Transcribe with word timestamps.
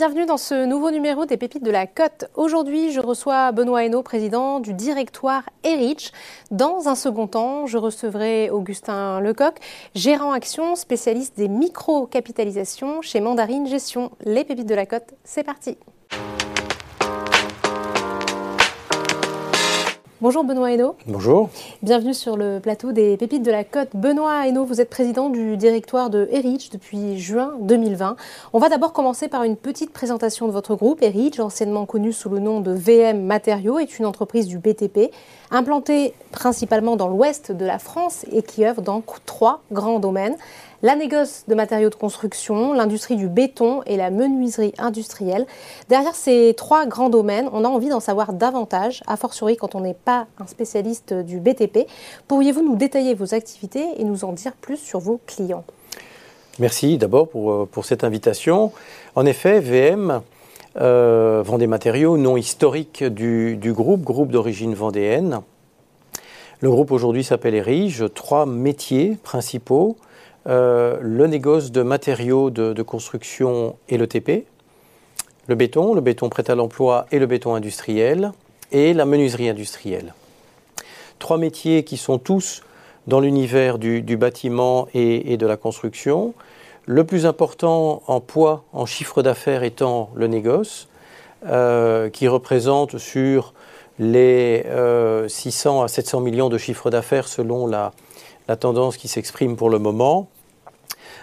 Bienvenue 0.00 0.24
dans 0.24 0.38
ce 0.38 0.64
nouveau 0.64 0.90
numéro 0.90 1.26
des 1.26 1.36
Pépites 1.36 1.62
de 1.62 1.70
la 1.70 1.86
Côte. 1.86 2.30
Aujourd'hui, 2.34 2.90
je 2.90 3.00
reçois 3.00 3.52
Benoît 3.52 3.84
Hainaut, 3.84 4.02
président 4.02 4.58
du 4.58 4.72
directoire 4.72 5.42
Erich. 5.62 6.14
Dans 6.50 6.88
un 6.88 6.94
second 6.94 7.26
temps, 7.26 7.66
je 7.66 7.76
recevrai 7.76 8.48
Augustin 8.48 9.20
Lecoq, 9.20 9.56
gérant 9.94 10.32
action, 10.32 10.74
spécialiste 10.74 11.36
des 11.36 11.48
micro-capitalisations 11.48 13.02
chez 13.02 13.20
Mandarine 13.20 13.66
Gestion. 13.66 14.10
Les 14.24 14.44
Pépites 14.44 14.66
de 14.66 14.74
la 14.74 14.86
Côte, 14.86 15.12
c'est 15.22 15.44
parti. 15.44 15.76
Bonjour 20.22 20.44
Benoît 20.44 20.70
Hainaut. 20.70 20.96
Bonjour. 21.06 21.48
Bienvenue 21.82 22.12
sur 22.12 22.36
le 22.36 22.60
plateau 22.60 22.92
des 22.92 23.16
Pépites 23.16 23.42
de 23.42 23.50
la 23.50 23.64
Côte. 23.64 23.88
Benoît 23.94 24.46
Hainaut, 24.46 24.66
vous 24.66 24.82
êtes 24.82 24.90
président 24.90 25.30
du 25.30 25.56
directoire 25.56 26.10
de 26.10 26.28
Erich 26.30 26.70
depuis 26.70 27.18
juin 27.18 27.54
2020. 27.62 28.16
On 28.52 28.58
va 28.58 28.68
d'abord 28.68 28.92
commencer 28.92 29.28
par 29.28 29.44
une 29.44 29.56
petite 29.56 29.94
présentation 29.94 30.46
de 30.46 30.52
votre 30.52 30.74
groupe. 30.74 31.00
Erich, 31.00 31.40
anciennement 31.40 31.86
connu 31.86 32.12
sous 32.12 32.28
le 32.28 32.38
nom 32.38 32.60
de 32.60 32.70
VM 32.70 33.22
Matériaux, 33.22 33.78
est 33.78 33.98
une 33.98 34.04
entreprise 34.04 34.46
du 34.46 34.58
BTP, 34.58 35.10
implantée 35.50 36.12
principalement 36.32 36.96
dans 36.96 37.08
l'ouest 37.08 37.50
de 37.50 37.64
la 37.64 37.78
France 37.78 38.26
et 38.30 38.42
qui 38.42 38.66
œuvre 38.66 38.82
dans 38.82 39.02
trois 39.24 39.62
grands 39.72 40.00
domaines 40.00 40.36
la 40.82 40.96
négoce 40.96 41.44
de 41.46 41.54
matériaux 41.54 41.90
de 41.90 41.94
construction, 41.94 42.72
l'industrie 42.72 43.16
du 43.16 43.28
béton 43.28 43.82
et 43.86 43.96
la 43.96 44.10
menuiserie 44.10 44.72
industrielle. 44.78 45.46
Derrière 45.88 46.14
ces 46.14 46.54
trois 46.56 46.86
grands 46.86 47.10
domaines, 47.10 47.48
on 47.52 47.64
a 47.64 47.68
envie 47.68 47.88
d'en 47.88 48.00
savoir 48.00 48.32
davantage, 48.32 49.02
a 49.06 49.16
fortiori 49.16 49.56
quand 49.56 49.74
on 49.74 49.80
n'est 49.80 49.94
pas 49.94 50.26
un 50.38 50.46
spécialiste 50.46 51.12
du 51.12 51.38
BTP. 51.38 51.86
Pourriez-vous 52.28 52.62
nous 52.62 52.76
détailler 52.76 53.14
vos 53.14 53.34
activités 53.34 53.84
et 53.98 54.04
nous 54.04 54.24
en 54.24 54.32
dire 54.32 54.52
plus 54.52 54.78
sur 54.78 55.00
vos 55.00 55.20
clients? 55.26 55.64
Merci 56.58 56.98
d'abord 56.98 57.28
pour, 57.28 57.52
euh, 57.52 57.68
pour, 57.70 57.84
cette 57.84 58.04
invitation. 58.04 58.72
En 59.14 59.24
effet, 59.24 59.60
VM 59.60 60.20
euh, 60.78 61.42
vend 61.44 61.58
des 61.58 61.66
matériaux 61.66 62.16
non 62.16 62.36
historiques 62.36 63.04
du, 63.04 63.56
du 63.56 63.72
groupe, 63.72 64.02
groupe 64.02 64.30
d'origine 64.30 64.74
vendéenne. 64.74 65.40
Le 66.60 66.70
groupe 66.70 66.90
aujourd'hui 66.90 67.24
s'appelle 67.24 67.54
Erige, 67.54 68.04
trois 68.14 68.44
métiers 68.44 69.16
principaux 69.22 69.96
euh, 70.46 70.96
le 71.02 71.26
négoce 71.26 71.70
de 71.70 71.82
matériaux 71.82 72.50
de, 72.50 72.82
construction 72.82 73.76
et 73.88 73.98
le 73.98 74.06
TP, 74.06 74.46
le 75.48 75.54
béton, 75.54 75.94
le 75.94 76.00
béton 76.00 76.28
prêt 76.28 76.50
à 76.50 76.54
l'emploi 76.54 77.06
et 77.12 77.18
le 77.18 77.26
béton 77.26 77.54
industriel, 77.54 78.32
et 78.72 78.94
la 78.94 79.04
menuiserie 79.04 79.48
industrielle. 79.48 80.14
Trois 81.18 81.38
métiers 81.38 81.84
qui 81.84 81.96
sont 81.96 82.18
tous 82.18 82.62
dans 83.06 83.20
l'univers 83.20 83.78
du, 83.78 84.16
bâtiment 84.16 84.86
et, 84.94 85.36
de 85.36 85.46
la 85.46 85.56
construction. 85.56 86.34
Le 86.86 87.04
plus 87.04 87.26
important 87.26 88.02
en 88.06 88.20
poids, 88.20 88.64
en 88.72 88.86
chiffre 88.86 89.22
d'affaires 89.22 89.64
étant 89.64 90.10
le 90.14 90.28
négoce, 90.28 90.88
euh, 91.46 92.08
qui 92.10 92.28
représente 92.28 92.98
sur 92.98 93.54
les 93.98 94.64
600 95.28 95.80
euh, 95.80 95.84
à 95.84 95.88
700 95.88 96.20
millions 96.20 96.48
de 96.48 96.58
chiffre 96.58 96.90
d'affaires 96.90 97.28
selon 97.28 97.66
la, 97.66 97.92
la 98.50 98.56
tendance 98.56 98.96
qui 98.96 99.06
s'exprime 99.06 99.54
pour 99.54 99.70
le 99.70 99.78
moment, 99.78 100.28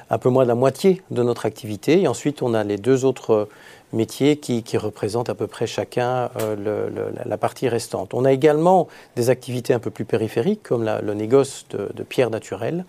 un 0.10 0.18
peu 0.18 0.30
moins 0.30 0.44
de 0.44 0.48
la 0.48 0.56
moitié 0.56 1.02
de 1.12 1.24
notre 1.24 1.46
activité. 1.46 2.00
Et 2.00 2.08
ensuite, 2.08 2.42
on 2.42 2.54
a 2.54 2.64
les 2.64 2.78
deux 2.78 3.04
autres 3.04 3.50
métiers 3.92 4.38
qui, 4.38 4.78
représentent 4.78 5.28
à 5.28 5.36
peu 5.36 5.46
près 5.46 5.68
chacun 5.68 6.30
euh, 6.40 6.90
la 7.26 7.38
partie 7.38 7.68
restante. 7.68 8.14
On 8.14 8.24
a 8.24 8.32
également 8.32 8.88
des 9.18 9.30
activités 9.30 9.74
un 9.74 9.80
peu 9.80 9.92
plus 9.92 10.06
périphériques, 10.06 10.64
comme 10.64 10.86
le 10.86 11.14
négoce 11.14 11.66
de, 11.70 12.04
pierres 12.04 12.30
naturelles. 12.30 12.86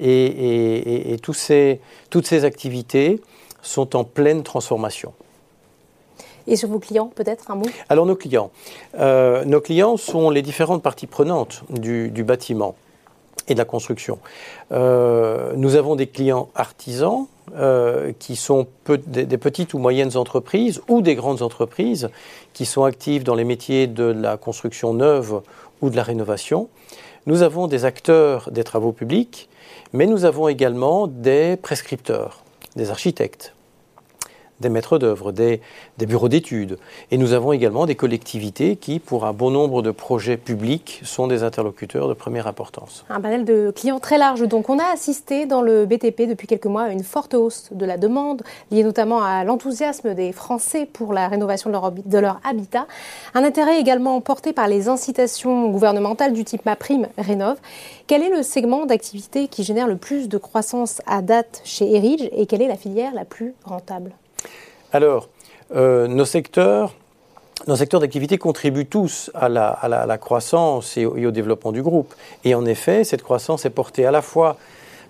Et, 0.00 1.16
toutes 1.22 1.36
ces 1.36 2.44
activités 2.44 3.20
sont 3.62 3.94
en 3.94 4.02
pleine 4.02 4.42
transformation. 4.42 5.12
Et 6.48 6.56
sur 6.56 6.68
vos 6.68 6.80
clients, 6.80 7.12
peut-être 7.14 7.52
un 7.52 7.54
mot? 7.54 7.66
Alors 7.88 8.04
nos 8.04 8.16
clients. 8.16 8.50
Euh, 8.98 9.44
nos 9.44 9.60
clients 9.60 9.96
sont 9.96 10.28
les 10.28 10.42
différentes 10.42 10.82
parties 10.82 11.06
prenantes 11.06 11.62
du 11.70 12.24
bâtiment 12.24 12.74
et 13.50 13.54
de 13.54 13.58
la 13.58 13.66
construction. 13.66 14.18
Euh, 14.72 15.52
nous 15.56 15.74
avons 15.74 15.96
des 15.96 16.06
clients 16.06 16.48
artisans 16.54 17.26
euh, 17.56 18.12
qui 18.18 18.36
sont 18.36 18.68
des, 19.06 19.26
petites 19.36 19.74
ou 19.74 19.78
moyennes 19.78 20.16
entreprises 20.16 20.80
ou 20.88 21.02
des 21.02 21.16
grandes 21.16 21.42
entreprises 21.42 22.08
qui 22.52 22.64
sont 22.64 22.84
actives 22.84 23.24
dans 23.24 23.34
les 23.34 23.44
métiers 23.44 23.88
de 23.88 24.04
la 24.04 24.36
construction 24.36 24.94
neuve 24.94 25.42
ou 25.82 25.90
de 25.90 25.96
la 25.96 26.04
rénovation. 26.04 26.68
Nous 27.26 27.42
avons 27.42 27.66
des 27.66 27.84
acteurs 27.84 28.50
des 28.52 28.64
travaux 28.64 28.92
publics, 28.92 29.48
mais 29.92 30.06
nous 30.06 30.24
avons 30.24 30.46
également 30.46 31.08
des 31.08 31.56
prescripteurs, 31.56 32.44
des 32.76 32.90
architectes, 32.90 33.52
des 34.60 34.68
maîtres 34.68 34.98
d'œuvre, 34.98 35.32
des, 35.32 35.60
bureaux 35.98 36.28
d'études. 36.28 36.78
Et 37.10 37.18
nous 37.18 37.32
avons 37.32 37.52
également 37.52 37.86
des 37.86 37.94
collectivités 37.94 38.76
qui, 38.76 38.98
pour 38.98 39.24
un 39.24 39.32
bon 39.32 39.50
nombre 39.50 39.82
de 39.82 39.90
projets 39.90 40.36
publics, 40.36 41.00
sont 41.04 41.26
des 41.26 41.42
interlocuteurs 41.42 42.08
de 42.08 42.14
première 42.14 42.46
importance. 42.46 43.04
Un 43.08 43.20
panel 43.20 43.44
de 43.44 43.72
clients 43.74 44.00
très 44.00 44.18
large. 44.18 44.42
Donc 44.42 44.68
on 44.68 44.78
a 44.78 44.84
assisté 44.92 45.46
dans 45.46 45.62
le 45.62 45.86
BTP 45.86 46.22
depuis 46.28 46.46
quelques 46.46 46.66
mois 46.66 46.82
à 46.82 46.88
une 46.90 47.04
forte 47.04 47.34
hausse 47.34 47.68
de 47.72 47.86
la 47.86 47.96
demande, 47.96 48.42
liée 48.70 48.84
notamment 48.84 49.22
à 49.22 49.44
l'enthousiasme 49.44 50.14
des 50.14 50.32
Français 50.32 50.86
pour 50.90 51.12
la 51.12 51.28
rénovation 51.28 51.70
de 51.70 52.18
leur, 52.18 52.40
habitat. 52.44 52.86
Un 53.34 53.44
intérêt 53.44 53.80
également 53.80 54.20
porté 54.20 54.52
par 54.52 54.68
les 54.68 54.88
incitations 54.88 55.70
gouvernementales 55.70 56.32
du 56.32 56.44
type 56.44 56.64
MaPrime 56.64 57.08
Rénov. 57.18 57.58
Quel 58.06 58.22
est 58.22 58.30
le 58.30 58.42
segment 58.42 58.86
d'activité 58.86 59.48
qui 59.48 59.62
génère 59.62 59.86
le 59.86 59.96
plus 59.96 60.28
de 60.28 60.38
croissance 60.38 61.00
à 61.06 61.22
date 61.22 61.62
chez 61.64 61.94
Erige 61.94 62.28
et 62.32 62.46
quelle 62.46 62.62
est 62.62 62.68
la 62.68 62.76
filière 62.76 63.14
la 63.14 63.24
plus 63.24 63.54
rentable? 63.64 64.12
Alors, 64.92 65.28
euh, 65.74 66.08
nos 66.08 66.24
secteurs, 66.24 66.94
nos 67.68 67.76
secteurs 67.76 68.00
d'activité 68.00 68.38
contribuent 68.38 68.86
tous 68.86 69.30
à 69.34 69.48
la, 69.48 70.18
croissance 70.18 70.96
et 70.96 71.06
au, 71.06 71.30
développement 71.30 71.72
du 71.72 71.82
groupe. 71.82 72.14
Et 72.44 72.54
en 72.54 72.64
effet, 72.64 73.04
cette 73.04 73.22
croissance 73.22 73.64
est 73.64 73.70
portée 73.70 74.04
à 74.06 74.10
la 74.10 74.22
fois 74.22 74.56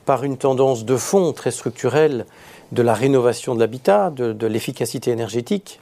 par 0.04 0.24
une 0.24 0.36
tendance 0.36 0.84
de 0.84 0.96
fond 0.96 1.32
très 1.32 1.50
structurelle 1.50 2.26
de 2.72 2.82
la 2.82 2.94
rénovation 2.94 3.54
de 3.54 3.60
l'habitat, 3.60 4.10
de 4.10 4.46
l'efficacité 4.46 5.10
énergétique, 5.10 5.80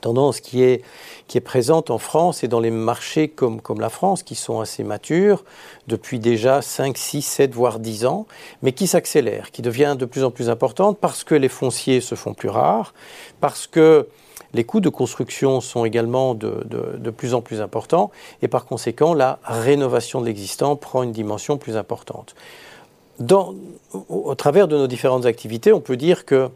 tendance 0.00 0.40
qui 0.40 0.62
est, 0.62 0.82
qui 1.26 1.38
est 1.38 1.42
présente 1.42 1.90
en 1.90 1.98
France 1.98 2.44
et 2.44 2.48
dans 2.48 2.60
les 2.60 2.70
marchés 2.70 3.28
comme, 3.28 3.60
la 3.78 3.88
France, 3.88 4.22
qui 4.22 4.34
sont 4.34 4.60
assez 4.60 4.84
matures 4.84 5.44
depuis 5.86 6.18
déjà 6.18 6.62
5, 6.62 6.96
6, 6.96 7.22
7, 7.22 7.54
voire 7.54 7.78
10 7.78 8.06
ans, 8.06 8.26
mais 8.62 8.72
qui 8.72 8.86
s'accélère, 8.86 9.50
qui 9.50 9.62
devient 9.62 9.96
de 9.98 10.04
plus 10.04 10.24
en 10.24 10.30
plus 10.30 10.50
importante 10.50 10.98
parce 10.98 11.24
que 11.24 11.34
les 11.34 11.48
fonciers 11.48 12.00
se 12.00 12.14
font 12.14 12.34
plus 12.34 12.48
rares, 12.48 12.94
parce 13.40 13.66
que 13.66 14.08
les 14.54 14.64
coûts 14.64 14.80
de 14.80 14.88
construction 14.88 15.60
sont 15.60 15.84
également 15.84 16.34
de, 16.34 17.10
plus 17.10 17.34
en 17.34 17.42
plus 17.42 17.60
importants 17.60 18.10
et 18.42 18.48
par 18.48 18.64
conséquent 18.64 19.12
la 19.14 19.38
rénovation 19.44 20.20
de 20.20 20.26
l'existant 20.26 20.76
prend 20.76 21.02
une 21.02 21.12
dimension 21.12 21.58
plus 21.58 21.76
importante. 21.76 22.34
Au, 23.30 23.54
au, 24.08 24.34
travers 24.34 24.68
de 24.68 24.76
nos 24.76 24.86
différentes 24.86 25.26
activités, 25.26 25.72
on 25.72 25.80
peut 25.80 25.96
dire 25.96 26.26
que 26.26 26.50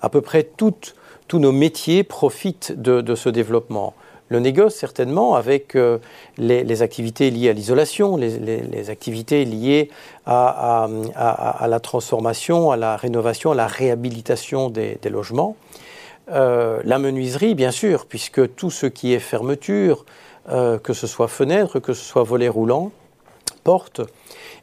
à 0.00 0.08
peu 0.08 0.20
près 0.20 0.44
toutes 0.44 0.94
tous 1.28 1.38
nos 1.38 1.52
métiers 1.52 2.02
profitent 2.02 2.72
de, 2.72 3.14
ce 3.14 3.28
développement. 3.28 3.94
Le 4.30 4.40
négoce, 4.40 4.74
certainement, 4.74 5.36
avec 5.36 5.74
euh, 5.74 5.98
les, 6.36 6.82
activités 6.82 7.30
liées 7.30 7.50
à 7.50 7.52
l'isolation, 7.52 8.16
les, 8.16 8.90
activités 8.90 9.44
liées 9.44 9.90
à, 10.26 10.88
la 11.66 11.80
transformation, 11.80 12.70
à 12.70 12.76
la 12.76 12.96
rénovation, 12.96 13.52
à 13.52 13.54
la 13.54 13.66
réhabilitation 13.66 14.70
des, 14.70 14.98
logements. 15.10 15.56
Euh, 16.30 16.80
la 16.84 16.98
menuiserie, 16.98 17.54
bien 17.54 17.70
sûr, 17.70 18.06
puisque 18.06 18.54
tout 18.54 18.70
ce 18.70 18.86
qui 18.86 19.14
est 19.14 19.18
fermeture, 19.18 20.04
euh, 20.50 20.78
que 20.78 20.92
ce 20.92 21.06
soit 21.06 21.28
fenêtre, 21.28 21.78
que 21.78 21.94
ce 21.94 22.04
soit 22.04 22.22
volet 22.22 22.48
roulant, 22.48 22.90
porte 23.64 24.00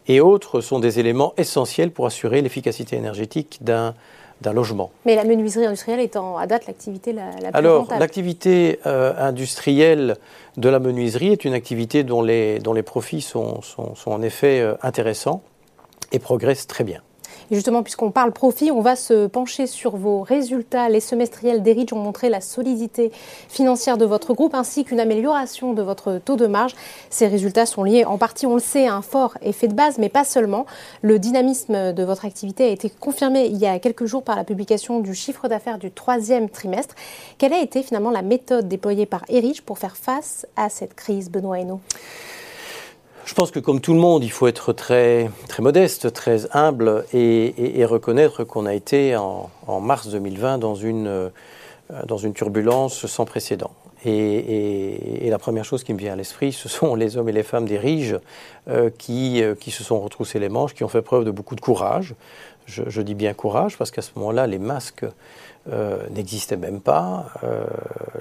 et 0.07 0.22
autres, 0.22 0.62
sont 0.62 0.80
des 0.80 1.00
éléments 1.00 1.34
essentiels 1.38 1.92
pour 1.92 2.06
assurer 2.06 2.42
l'efficacité 2.42 2.95
énergétique 2.95 3.60
d'un 3.62 3.95
d'un 4.42 4.54
logement. 4.54 4.92
Mais 5.06 5.16
la 5.16 5.24
menuiserie 5.24 5.66
industrielle 5.66 6.00
étant 6.00 6.38
à 6.38 6.48
date 6.48 6.68
l'activité 6.68 7.14
la, 7.14 7.32
la, 7.42 7.52
plus 7.52 7.58
Alors, 7.58 7.88
l'activité 8.00 8.80
euh, 8.86 9.14
industrielle 9.18 10.18
de 10.58 10.70
la 10.70 10.80
menuiserie 10.80 11.32
est 11.32 11.46
une 11.46 11.54
activité 11.54 12.04
dont 12.04 12.22
les, 12.22 12.60
dont 12.60 12.74
les 12.74 12.84
profits 12.84 13.22
sont, 13.22 13.62
sont, 13.62 13.96
sont 13.96 14.12
en 14.12 14.22
effet 14.22 14.60
euh, 14.60 14.76
intéressants 14.82 15.42
et 16.12 16.20
progressent 16.20 16.68
très 16.68 16.84
bien. 16.84 17.02
Et 17.52 17.56
justement, 17.56 17.84
puisqu'on 17.84 18.12
parle 18.12 18.32
profit, 18.32 18.72
on 18.72 18.82
va 18.82 18.96
se 18.96 19.28
pencher 19.28 19.68
sur 19.68 19.96
vos 19.96 20.22
résultats. 20.22 20.90
Les 20.90 21.00
semestriels 21.00 21.64
d'Erich 21.64 21.94
ont 21.94 22.00
montré 22.00 22.30
la 22.30 22.42
solidité 22.42 23.12
financière 23.50 23.98
de 23.98 24.06
votre 24.06 24.34
groupe 24.34 24.56
ainsi 24.56 24.84
qu'une 24.84 25.00
amélioration 25.00 25.74
de 25.74 25.82
votre 25.82 26.20
taux 26.24 26.36
de 26.36 26.48
marge. 26.48 26.76
Ces 27.10 27.28
résultats 27.28 27.66
sont 27.66 27.84
liés 27.84 28.06
en 28.06 28.18
partie, 28.18 28.46
on 28.46 28.56
le 28.56 28.60
sait, 28.60 28.88
à 28.88 28.96
un 28.96 29.02
fort 29.02 29.38
effet 29.42 29.68
de 29.68 29.74
base, 29.74 29.98
mais 29.98 30.10
pas 30.10 30.24
seulement. 30.24 30.66
Le 31.02 31.20
dynamisme 31.20 31.94
de 31.94 32.04
votre 32.04 32.26
activité 32.26 32.66
a 32.66 32.70
été 32.70 32.90
confirmé 32.90 33.46
il 33.46 33.58
y 33.58 33.68
a 33.68 33.80
quelques 33.80 34.06
jours 34.06 34.24
par 34.24 34.36
la 34.36 34.44
publication 34.44 35.00
du 35.00 35.14
chiffre 35.14 35.48
d'affaires 35.48 35.78
du 35.78 35.92
troisième 35.92 36.50
trimestre. 36.50 36.96
Quelle 37.38 37.54
a 37.54 37.62
été 37.62 37.84
finalement 37.84 38.12
la 38.12 38.22
méthode 38.22 38.68
déployée 38.68 39.06
par 39.06 39.24
Erich 39.30 39.62
pour 39.62 39.78
faire 39.78 39.98
face 39.98 40.48
à 40.56 40.70
cette 40.70 40.96
crise, 40.96 41.30
Benoît 41.30 41.60
Hainaut? 41.60 41.81
Je 43.25 43.33
pense 43.33 43.50
que 43.50 43.60
comme 43.60 43.81
tout 43.81 43.95
le 43.95 44.00
monde, 44.00 44.24
il 44.24 44.30
faut 44.30 44.45
être 44.45 44.72
très, 44.72 45.31
très 45.50 45.63
modeste, 45.63 46.13
très 46.13 46.45
humble 46.56 47.06
et, 47.12 47.83
reconnaître 47.86 48.44
qu'on 48.44 48.68
a 48.68 48.74
été 48.75 49.16
en, 49.16 49.50
mars 49.81 50.10
2020 50.10 50.60
dans 50.60 50.75
une, 50.75 51.07
euh, 51.07 51.30
dans 52.06 52.18
une 52.18 52.33
turbulence 52.33 53.07
sans 53.07 53.25
précédent. 53.25 53.72
Et, 54.06 55.27
la 55.27 55.39
première 55.39 55.66
chose 55.66 55.83
qui 55.83 55.92
me 55.94 55.98
vient 55.98 56.13
à 56.13 56.16
l'esprit, 56.16 56.54
ce 56.54 56.69
sont 56.69 56.94
les 56.94 57.18
hommes 57.18 57.27
et 57.27 57.31
les 57.31 57.42
femmes 57.42 57.66
des 57.66 57.80
Riges 57.80 58.19
euh, 58.69 58.92
qui, 58.95 59.42
euh, 59.42 59.56
qui 59.56 59.71
se 59.71 59.83
sont 59.83 60.00
retroussés 60.00 60.38
les 60.38 60.50
manches, 60.50 60.75
qui 60.75 60.83
ont 60.83 60.88
fait 60.88 61.01
preuve 61.01 61.25
de 61.25 61.31
beaucoup 61.31 61.56
de 61.56 61.62
courage. 61.62 62.13
Je, 62.68 63.01
dis 63.01 63.16
bien 63.16 63.33
courage 63.33 63.75
parce 63.78 63.89
qu'à 63.89 64.01
ce 64.04 64.12
moment-là, 64.16 64.48
les 64.48 64.60
masques 64.60 65.06
n'existaient 66.12 66.57
même 66.57 66.80
pas. 66.80 67.28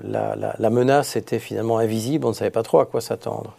La, 0.02 0.34
la, 0.58 0.70
menace 0.70 1.16
était 1.16 1.38
finalement 1.38 1.78
invisible, 1.78 2.26
on 2.26 2.30
ne 2.30 2.34
savait 2.34 2.50
pas 2.50 2.62
trop 2.62 2.80
à 2.80 2.84
quoi 2.84 3.00
s'attendre. 3.00 3.54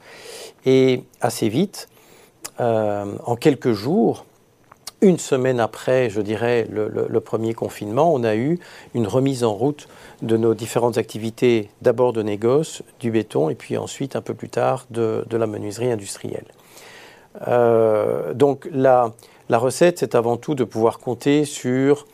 Et 0.66 1.04
assez 1.22 1.50
vite, 1.50 1.88
euh, 2.60 3.06
en 3.26 3.36
quelques 3.36 3.74
jours, 3.74 4.26
une 5.02 5.20
semaine 5.20 5.60
après, 5.60 6.10
je 6.10 6.22
dirais, 6.22 6.68
le, 6.72 7.20
premier 7.20 7.54
confinement, 7.54 8.14
on 8.14 8.24
a 8.24 8.36
eu 8.36 8.60
une 8.94 9.08
remise 9.08 9.44
en 9.44 9.54
route 9.54 9.88
de 10.22 10.38
nos 10.38 10.54
différentes 10.54 10.98
activités, 10.98 11.70
d'abord 11.82 12.14
de 12.14 12.24
négoce, 12.24 12.82
du 13.00 13.12
béton, 13.12 13.50
et 13.50 13.56
puis 13.56 13.78
ensuite, 13.78 14.16
un 14.16 14.22
peu 14.22 14.34
plus 14.34 14.50
tard, 14.50 14.86
de, 14.90 15.26
la 15.32 15.48
menuiserie 15.48 15.92
industrielle. 15.92 16.48
Euh, 17.48 18.34
donc 18.34 18.68
la, 18.72 19.12
la 19.50 19.58
recette, 19.58 20.00
c'est 20.00 20.16
avant 20.16 20.38
tout 20.38 20.56
de 20.56 20.64
pouvoir 20.64 21.00
compter 21.00 21.46
sur 21.46 22.08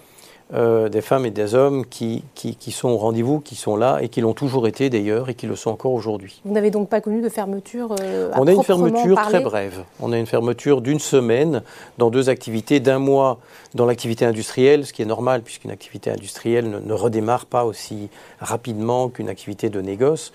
euh, 0.54 0.90
des 0.90 1.00
femmes 1.00 1.26
et 1.26 1.32
des 1.32 1.56
hommes 1.56 1.86
qui, 1.86 2.26
qui, 2.36 2.72
sont 2.72 2.90
au 2.90 2.98
rendez-vous, 2.98 3.40
qui 3.40 3.56
sont 3.56 3.78
là 3.78 4.00
et 4.02 4.10
qui 4.10 4.20
l'ont 4.20 4.34
toujours 4.34 4.68
été 4.68 4.90
d'ailleurs 4.90 5.30
et 5.30 5.34
qui 5.34 5.48
le 5.48 5.56
sont 5.56 5.72
encore 5.72 5.94
aujourd'hui. 5.94 6.42
Vous 6.44 6.54
n'avez 6.54 6.72
donc 6.72 6.90
pas 6.90 7.00
connu 7.00 7.22
de 7.22 7.30
fermeture 7.30 7.96
euh, 8.02 8.30
On 8.36 8.46
a 8.48 8.52
une 8.52 8.64
fermeture 8.64 9.16
très 9.22 9.40
brève. 9.40 9.84
On 10.02 10.12
a 10.12 10.18
une 10.18 10.26
fermeture 10.26 10.82
d'une 10.82 11.00
semaine 11.00 11.62
dans 11.98 12.10
deux 12.10 12.28
activités, 12.28 12.82
d'un 12.82 13.00
mois 13.00 13.40
dans 13.76 13.86
l'activité 13.86 14.26
industrielle, 14.26 14.86
ce 14.86 14.92
qui 14.92 15.02
est 15.02 15.06
normal 15.06 15.42
puisqu'une 15.42 15.72
activité 15.72 16.12
industrielle 16.12 16.82
ne, 16.86 16.94
redémarre 16.94 17.46
pas 17.46 17.64
aussi 17.64 18.10
rapidement 18.42 19.08
qu'une 19.08 19.30
activité 19.30 19.70
de 19.70 19.80
négoce. 19.80 20.34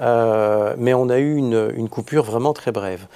Euh, 0.00 0.74
mais 0.78 0.94
on 0.94 1.08
a 1.08 1.18
eu 1.18 1.34
une, 1.34 1.72
une 1.74 1.88
coupure 1.88 2.22
vraiment 2.22 2.52
très 2.52 2.70
brève. 2.70 3.06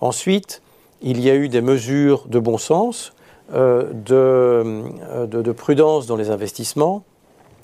Ensuite, 0.00 0.62
il 1.02 1.20
y 1.20 1.28
a 1.28 1.34
eu 1.34 1.50
des 1.50 1.60
mesures 1.60 2.24
de 2.28 2.38
bon 2.38 2.56
sens 2.56 3.12
euh, 3.52 3.92
euh, 4.10 5.26
de, 5.26 5.42
de, 5.42 5.52
prudence 5.52 6.06
dans 6.06 6.16
les 6.16 6.28
investissements, 6.28 7.04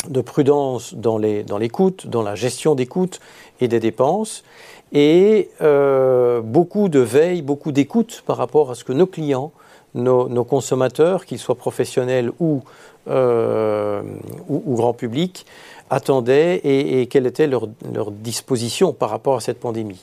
de 0.08 0.22
prudence 0.22 0.94
dans 0.94 1.18
les, 1.18 1.42
dans 1.42 1.58
dans 2.06 2.22
la 2.22 2.34
gestion 2.34 2.74
des 2.74 2.86
coûts 2.86 3.18
et 3.60 3.68
des 3.68 3.80
dépenses, 3.80 4.44
et 4.92 5.50
euh, 5.60 6.40
beaucoup 6.40 6.88
de 6.88 7.00
veille, 7.00 7.42
beaucoup 7.42 7.70
d'écoute 7.70 8.22
par 8.24 8.38
rapport 8.38 8.70
à 8.70 8.74
ce 8.74 8.84
que 8.84 8.94
nos 8.94 9.06
clients, 9.06 9.52
nos, 9.94 10.44
consommateurs, 10.44 11.26
qu'ils 11.26 11.38
soient 11.38 11.54
professionnels 11.54 12.32
ou, 12.40 12.62
grand 13.06 14.94
public, 14.94 15.44
attendaient 15.90 16.62
et, 16.64 17.06
quelle 17.08 17.26
était 17.26 17.46
leur, 17.46 17.68
disposition 18.10 18.94
par 18.94 19.10
rapport 19.10 19.36
à 19.36 19.40
cette 19.40 19.60
pandémie. 19.60 20.02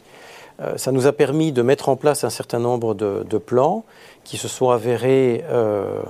Ça 0.75 0.91
nous 0.91 1.07
a 1.07 1.11
permis 1.11 1.51
de 1.51 1.61
mettre 1.61 1.89
en 1.89 1.95
place 1.95 2.23
un 2.23 2.29
certain 2.29 2.59
nombre 2.59 2.93
de, 2.93 3.25
de 3.29 3.37
plans 3.37 3.83
qui 4.23 4.37
se 4.37 4.47
sont 4.47 4.69
avérés 4.69 5.43
euh, 5.49 6.01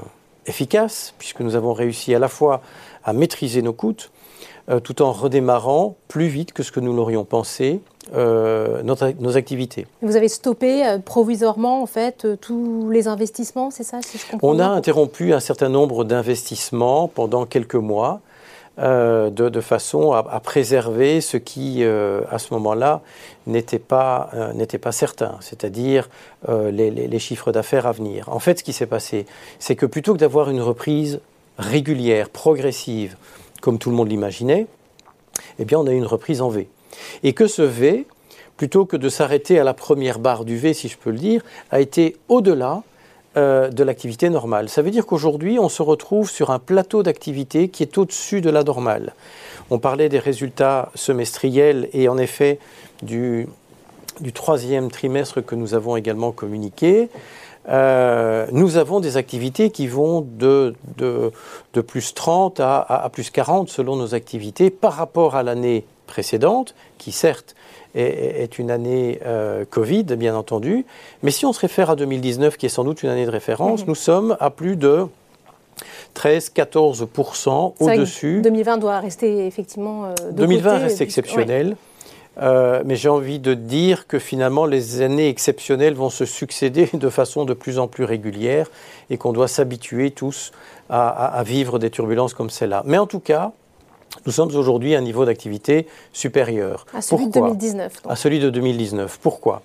efficaces, 0.45 1.13
puisque 1.18 1.42
nous 1.42 1.56
avons 1.56 1.74
réussi 1.74 2.13
à 2.13 2.19
la 2.19 2.27
fois 2.27 2.62
à 3.03 3.13
maîtriser 3.13 3.62
nos 3.62 3.74
coûts, 3.74 3.95
euh, 4.69 4.80
tout 4.80 5.01
en 5.01 5.12
redémarrant 5.12 5.95
plus 6.07 6.27
vite 6.27 6.53
que 6.53 6.63
ce 6.63 6.71
que 6.71 6.80
nous 6.80 6.95
l'aurions 6.95 7.25
pensé 7.25 7.81
euh, 8.15 8.83
nos 8.83 9.38
activités. 9.38 9.88
Vous 10.01 10.15
avez 10.15 10.27
stoppé 10.27 10.98
provisoirement 11.06 11.81
en 11.81 11.86
fait 11.86 12.27
tous 12.42 12.89
les 12.89 13.07
investissements, 13.07 13.71
c'est 13.71 13.83
ça 13.83 14.01
si 14.01 14.18
je 14.18 14.30
comprends 14.30 14.50
On 14.50 14.59
a 14.59 14.68
interrompu 14.68 15.33
un 15.33 15.39
certain 15.39 15.69
nombre 15.69 16.03
d'investissements 16.03 17.07
pendant 17.07 17.45
quelques 17.45 17.75
mois 17.75 18.21
euh, 18.81 19.29
de, 19.29 19.61
façon 19.61 20.11
à, 20.13 20.39
préserver 20.39 21.21
ce 21.21 21.37
qui, 21.37 21.83
euh, 21.83 22.21
à 22.31 22.39
ce 22.39 22.51
moment-là, 22.53 23.01
n'était 23.45 23.77
pas, 23.77 24.29
euh, 24.33 24.91
certain, 24.91 25.37
c'est-à-dire 25.39 26.09
les, 26.47 27.19
chiffres 27.19 27.51
d'affaires 27.51 27.85
à 27.85 27.91
venir. 27.91 28.29
En 28.29 28.39
fait, 28.39 28.59
ce 28.59 28.63
qui 28.63 28.73
s'est 28.73 28.87
passé, 28.87 29.27
c'est 29.59 29.75
que 29.75 29.85
plutôt 29.85 30.13
que 30.13 30.17
d'avoir 30.17 30.49
une 30.49 30.61
reprise 30.61 31.19
régulière, 31.59 32.29
progressive, 32.29 33.17
comme 33.61 33.77
tout 33.77 33.91
le 33.91 33.95
monde 33.95 34.09
l'imaginait, 34.09 34.65
eh 35.59 35.65
bien, 35.65 35.77
on 35.77 35.85
a 35.85 35.91
eu 35.91 35.97
une 35.97 36.05
reprise 36.05 36.41
en 36.41 36.49
V. 36.49 36.67
Et 37.21 37.33
que 37.33 37.45
ce 37.45 37.61
V, 37.61 38.07
plutôt 38.57 38.85
que 38.85 38.97
de 38.97 39.09
s'arrêter 39.09 39.59
à 39.59 39.63
la 39.63 39.75
première 39.75 40.17
barre 40.17 40.43
du 40.43 40.57
V, 40.57 40.73
si 40.73 40.87
je 40.87 40.97
peux 40.97 41.11
le 41.11 41.19
dire, 41.19 41.43
a 41.69 41.81
été 41.81 42.17
au-delà 42.29 42.81
euh, 43.37 43.69
de 43.69 43.85
l'activité 43.85 44.29
normale. 44.29 44.67
Ça 44.67 44.81
veut 44.81 44.91
dire 44.91 45.05
qu'aujourd'hui, 45.05 45.57
on 45.57 45.69
se 45.69 45.81
retrouve 45.81 46.29
sur 46.29 46.49
un 46.49 46.59
plateau 46.59 47.01
d'activité 47.01 47.69
qui 47.69 47.81
est 47.81 47.97
au-dessus 47.97 48.41
de 48.41 48.49
la 48.49 48.61
normale. 48.61 49.13
On 49.69 49.79
parlait 49.79 50.09
des 50.09 50.19
résultats 50.19 50.91
semestriels 50.95 51.87
et 51.93 52.09
en 52.09 52.17
effet 52.17 52.59
du, 53.03 53.47
troisième 54.33 54.91
trimestre 54.91 55.39
que 55.39 55.55
nous 55.55 55.75
avons 55.75 55.95
également 55.95 56.33
communiqué. 56.33 57.07
Euh, 57.69 58.47
nous 58.51 58.75
avons 58.75 58.99
des 58.99 59.15
activités 59.15 59.69
qui 59.69 59.87
vont 59.87 60.27
de, 60.29 60.75
plus 61.87 62.13
30 62.13 62.59
à, 62.59 62.81
à, 62.81 63.07
plus 63.07 63.29
40 63.29 63.69
selon 63.69 63.95
nos 63.95 64.13
activités 64.13 64.69
par 64.69 64.91
rapport 64.91 65.37
à 65.37 65.43
l'année 65.43 65.85
précédente, 66.05 66.75
qui 66.97 67.13
certes 67.13 67.55
est, 67.95 68.59
une 68.59 68.71
année 68.71 69.19
euh, 69.25 69.65
Covid, 69.69 70.03
bien 70.03 70.35
entendu. 70.35 70.85
Mais 71.23 71.31
si 71.31 71.45
on 71.45 71.53
se 71.53 71.59
réfère 71.59 71.89
à 71.89 71.95
2019, 71.95 72.57
qui 72.57 72.65
est 72.65 72.69
sans 72.69 72.83
doute 72.83 73.03
une 73.03 73.09
année 73.09 73.25
de 73.25 73.31
référence, 73.31 73.81
mhm. 73.81 73.88
nous 73.88 73.95
sommes 73.95 74.38
à 74.39 74.49
plus 74.49 74.75
de 74.75 75.05
13-14% 76.15 77.73
au-dessus. 77.79 78.41
2020 78.41 78.77
doit 78.77 78.99
rester 78.99 79.45
effectivement. 79.45 80.05
Euh, 80.05 80.31
2020 80.31 80.77
reste 80.77 81.01
exceptionnel. 81.01 81.75
Euh, 82.41 82.81
mais 82.85 82.95
j'ai 82.95 83.09
envie 83.09 83.39
de 83.39 83.53
dire 83.53 84.07
que 84.07 84.17
finalement 84.17 84.65
les 84.65 85.01
années 85.01 85.27
exceptionnelles 85.27 85.95
vont 85.95 86.09
se 86.09 86.23
succéder 86.23 86.89
de 86.93 87.09
façon 87.09 87.43
de 87.43 87.53
plus 87.53 87.77
en 87.77 87.88
plus 87.88 88.05
régulière 88.05 88.71
et 89.09 89.17
qu'on 89.17 89.33
doit 89.33 89.49
s'habituer 89.49 90.11
tous 90.11 90.53
à, 90.89 91.09
à, 91.09 91.43
vivre 91.43 91.77
des 91.77 91.89
turbulences 91.89 92.33
comme 92.33 92.49
celle-là. 92.49 92.83
Mais 92.85 92.98
en 92.98 93.05
tout 93.05 93.19
cas, 93.19 93.51
nous 94.25 94.32
sommes 94.32 94.56
aujourd'hui 94.56 94.96
à 94.96 95.00
un 95.00 95.01
niveau 95.01 95.25
d'activité 95.25 95.88
supérieur. 96.13 96.86
À 96.94 97.01
celui 97.01 97.27
de 97.27 97.32
2019. 97.32 98.01
À 98.08 98.15
celui 98.15 98.39
de 98.39 98.50
2019. 98.50 99.20
Pourquoi? 99.22 99.62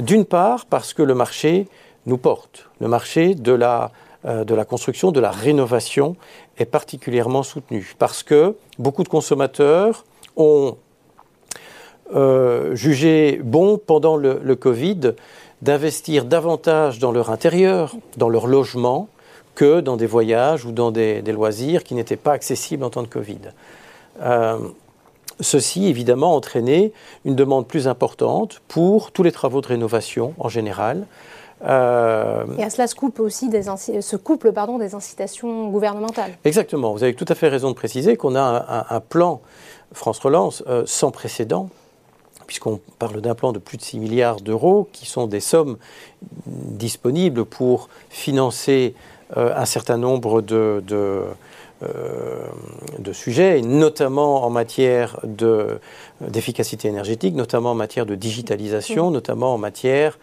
D'une 0.00 0.24
part, 0.24 0.66
parce 0.66 0.94
que 0.94 1.02
le 1.02 1.14
marché 1.14 1.66
nous 2.06 2.18
porte. 2.18 2.68
Le 2.80 2.88
marché 2.88 3.34
de 3.34 3.52
la, 3.52 3.90
euh, 4.24 4.44
de 4.44 4.54
la 4.54 4.64
construction, 4.64 5.12
de 5.12 5.20
la 5.20 5.30
rénovation 5.30 6.16
est 6.58 6.64
particulièrement 6.64 7.42
soutenu. 7.42 7.94
Parce 7.98 8.22
que 8.22 8.56
beaucoup 8.78 9.02
de 9.02 9.08
consommateurs 9.08 10.04
ont 10.36 10.76
euh, 12.14 12.74
jugé 12.74 13.40
bon 13.42 13.78
pendant 13.78 14.16
le, 14.16 14.40
le 14.42 14.56
Covid 14.56 15.14
d'investir 15.62 16.24
davantage 16.24 16.98
dans 16.98 17.12
leur 17.12 17.30
intérieur, 17.30 17.94
dans 18.16 18.28
leur 18.28 18.46
logement, 18.46 19.08
que 19.54 19.80
dans 19.80 19.96
des 19.96 20.06
voyages 20.06 20.64
ou 20.64 20.72
dans 20.72 20.90
des, 20.90 21.22
loisirs 21.22 21.84
qui 21.84 21.94
n'étaient 21.94 22.16
pas 22.16 22.32
accessibles 22.32 22.84
en 22.84 22.90
temps 22.90 23.02
de 23.02 23.08
Covid. 23.08 23.38
Euh, 24.22 24.58
ceci, 25.40 25.86
évidemment, 25.86 26.34
entraîné 26.34 26.92
une 27.24 27.36
demande 27.36 27.66
plus 27.66 27.88
importante 27.88 28.62
pour 28.68 29.12
tous 29.12 29.22
les 29.22 29.32
travaux 29.32 29.60
de 29.60 29.68
rénovation 29.68 30.34
en 30.38 30.48
général. 30.48 31.06
Euh, 31.64 32.44
Et 32.58 32.64
à 32.64 32.70
cela 32.70 32.86
se 32.86 32.94
couple 32.94 33.22
aussi 33.22 33.48
des, 33.48 33.62
couple, 34.24 34.52
pardon, 34.52 34.78
des 34.78 34.94
incitations 34.94 35.68
gouvernementales. 35.68 36.32
Exactement. 36.44 36.92
Vous 36.92 37.04
avez 37.04 37.14
tout 37.14 37.26
à 37.28 37.34
fait 37.34 37.48
raison 37.48 37.70
de 37.70 37.76
préciser 37.76 38.16
qu'on 38.16 38.34
a 38.34 38.86
un, 38.90 39.00
plan 39.00 39.40
France 39.92 40.18
Relance 40.18 40.64
euh, 40.66 40.82
sans 40.86 41.10
précédent 41.10 41.68
puisqu'on 42.52 42.80
parle 42.98 43.22
d'un 43.22 43.34
plan 43.34 43.52
de 43.52 43.58
plus 43.58 43.78
de 43.78 43.82
6 43.82 43.98
milliards 43.98 44.40
d'euros, 44.42 44.86
qui 44.92 45.06
sont 45.06 45.26
des 45.26 45.40
sommes 45.40 45.78
disponibles 46.46 47.46
pour 47.46 47.88
financer 48.10 48.94
un 49.36 49.64
certain 49.64 49.96
nombre 49.96 50.42
de, 50.42 50.82
de, 50.86 51.22
euh, 51.82 52.44
de, 52.98 53.12
sujets, 53.12 53.60
notamment 53.60 54.44
en 54.44 54.50
matière 54.50 55.18
d'efficacité 56.20 56.86
énergétique, 56.86 57.34
notamment 57.34 57.72
en 57.72 57.74
matière 57.74 58.06
de 58.06 58.14
digitalisation, 58.14 59.10
notamment 59.10 59.54
en 59.54 59.58
matière 59.58 60.18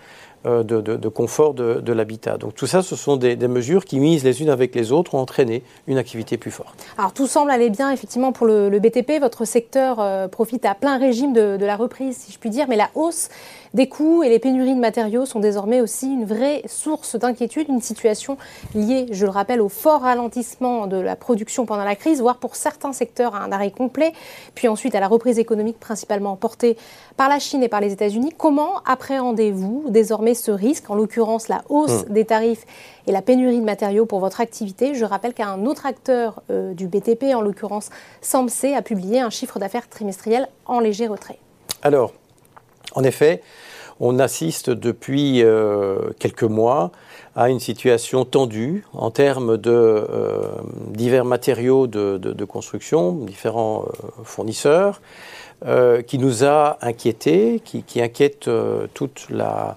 euh, 0.45 0.63
de, 0.63 0.79
de, 0.79 1.09
confort 1.09 1.53
de, 1.53 1.91
l'habitat. 1.91 2.37
Donc 2.37 2.55
tout 2.55 2.67
ça, 2.67 2.81
ce 2.81 2.95
sont 2.95 3.17
des, 3.17 3.35
mesures 3.47 3.83
qui, 3.83 3.99
mises 3.99 4.23
les 4.23 4.41
unes 4.41 4.49
avec 4.49 4.73
les 4.73 4.93
autres, 4.93 5.15
ont 5.15 5.19
entraîné 5.19 5.63
une 5.87 5.97
activité 5.97 6.37
plus 6.37 6.51
forte. 6.51 6.85
Alors 6.97 7.11
tout 7.11 7.27
semble 7.27 7.51
aller 7.51 7.69
bien, 7.69 7.91
effectivement, 7.91 8.31
pour 8.31 8.47
le, 8.47 8.69
BTP. 8.79 9.19
Votre 9.19 9.43
secteur 9.43 10.29
profite 10.29 10.63
à 10.65 10.75
plein 10.75 10.97
régime 10.97 11.33
de, 11.33 11.57
la 11.59 11.75
reprise, 11.75 12.15
si 12.15 12.31
je 12.31 12.39
puis 12.39 12.51
dire, 12.51 12.67
mais 12.69 12.77
la 12.77 12.89
hausse 12.95 13.27
des 13.73 13.87
coûts 13.87 14.23
et 14.23 14.29
les 14.29 14.39
pénuries 14.39 14.75
de 14.75 14.79
matériaux 14.79 15.25
sont 15.25 15.39
désormais 15.39 15.81
aussi 15.81 16.07
une 16.07 16.25
vraie 16.25 16.63
source 16.67 17.15
d'inquiétude, 17.15 17.67
une 17.69 17.81
situation 17.81 18.37
liée, 18.73 19.07
je 19.11 19.25
le 19.25 19.31
rappelle, 19.31 19.61
au 19.61 19.69
fort 19.69 20.01
ralentissement 20.01 20.87
de 20.87 20.97
la 20.97 21.15
production 21.15 21.65
pendant 21.65 21.83
la 21.83 21.95
crise, 21.95 22.21
voire 22.21 22.37
pour 22.37 22.55
certains 22.55 22.93
secteurs 22.93 23.35
à 23.35 23.39
un 23.39 23.51
arrêt 23.51 23.71
complet, 23.71 24.13
puis 24.55 24.67
ensuite 24.67 24.95
à 24.95 24.99
la 24.99 25.07
reprise 25.07 25.39
économique 25.39 25.79
principalement 25.79 26.35
portée 26.35 26.77
par 27.17 27.29
la 27.29 27.39
Chine 27.39 27.63
et 27.63 27.69
par 27.69 27.81
les 27.81 27.93
États-Unis. 27.93 28.33
Comment 28.37 28.81
appréhendez-vous 28.85 29.85
désormais 29.89 30.33
ce 30.33 30.51
risque, 30.51 30.89
en 30.89 30.95
l'occurrence 30.95 31.47
la 31.47 31.63
hausse 31.69 32.05
hmm. 32.05 32.13
des 32.13 32.25
tarifs 32.25 32.65
et 33.07 33.11
la 33.11 33.21
pénurie 33.21 33.59
de 33.59 33.65
matériaux 33.65 34.05
pour 34.05 34.19
votre 34.19 34.41
activité? 34.41 34.95
Je 34.95 35.05
rappelle 35.05 35.33
qu'un 35.33 35.65
autre 35.65 35.85
acteur 35.85 36.41
euh, 36.49 36.73
du 36.73 36.87
BTP, 36.87 37.35
en 37.35 37.41
l'occurrence 37.41 37.89
Samsé, 38.21 38.73
a 38.73 38.81
publié 38.81 39.19
un 39.19 39.29
chiffre 39.29 39.59
d'affaires 39.59 39.87
trimestriel 39.89 40.47
en 40.65 40.79
léger 40.79 41.07
retrait. 41.07 41.39
Alors, 41.81 42.13
en 42.95 43.03
effet, 43.03 43.41
on 43.99 44.19
assiste 44.19 44.69
depuis 44.69 45.43
euh, 45.43 46.11
quelques 46.19 46.43
mois 46.43 46.91
à 47.35 47.49
une 47.49 47.59
situation 47.59 48.25
tendue 48.25 48.85
en 48.93 49.11
termes 49.11 49.57
de 49.57 49.71
euh, 49.71 50.47
divers 50.87 51.25
matériaux 51.25 51.87
de, 51.87 52.45
construction, 52.45 53.11
différents 53.11 53.83
euh, 53.83 54.23
fournisseurs, 54.23 55.01
qui 56.07 56.19
nous 56.19 56.45
a 56.45 56.77
inquiétés, 56.79 57.61
qui, 57.65 58.01
inquiète 58.01 58.49
toute 58.93 59.27
la, 59.29 59.75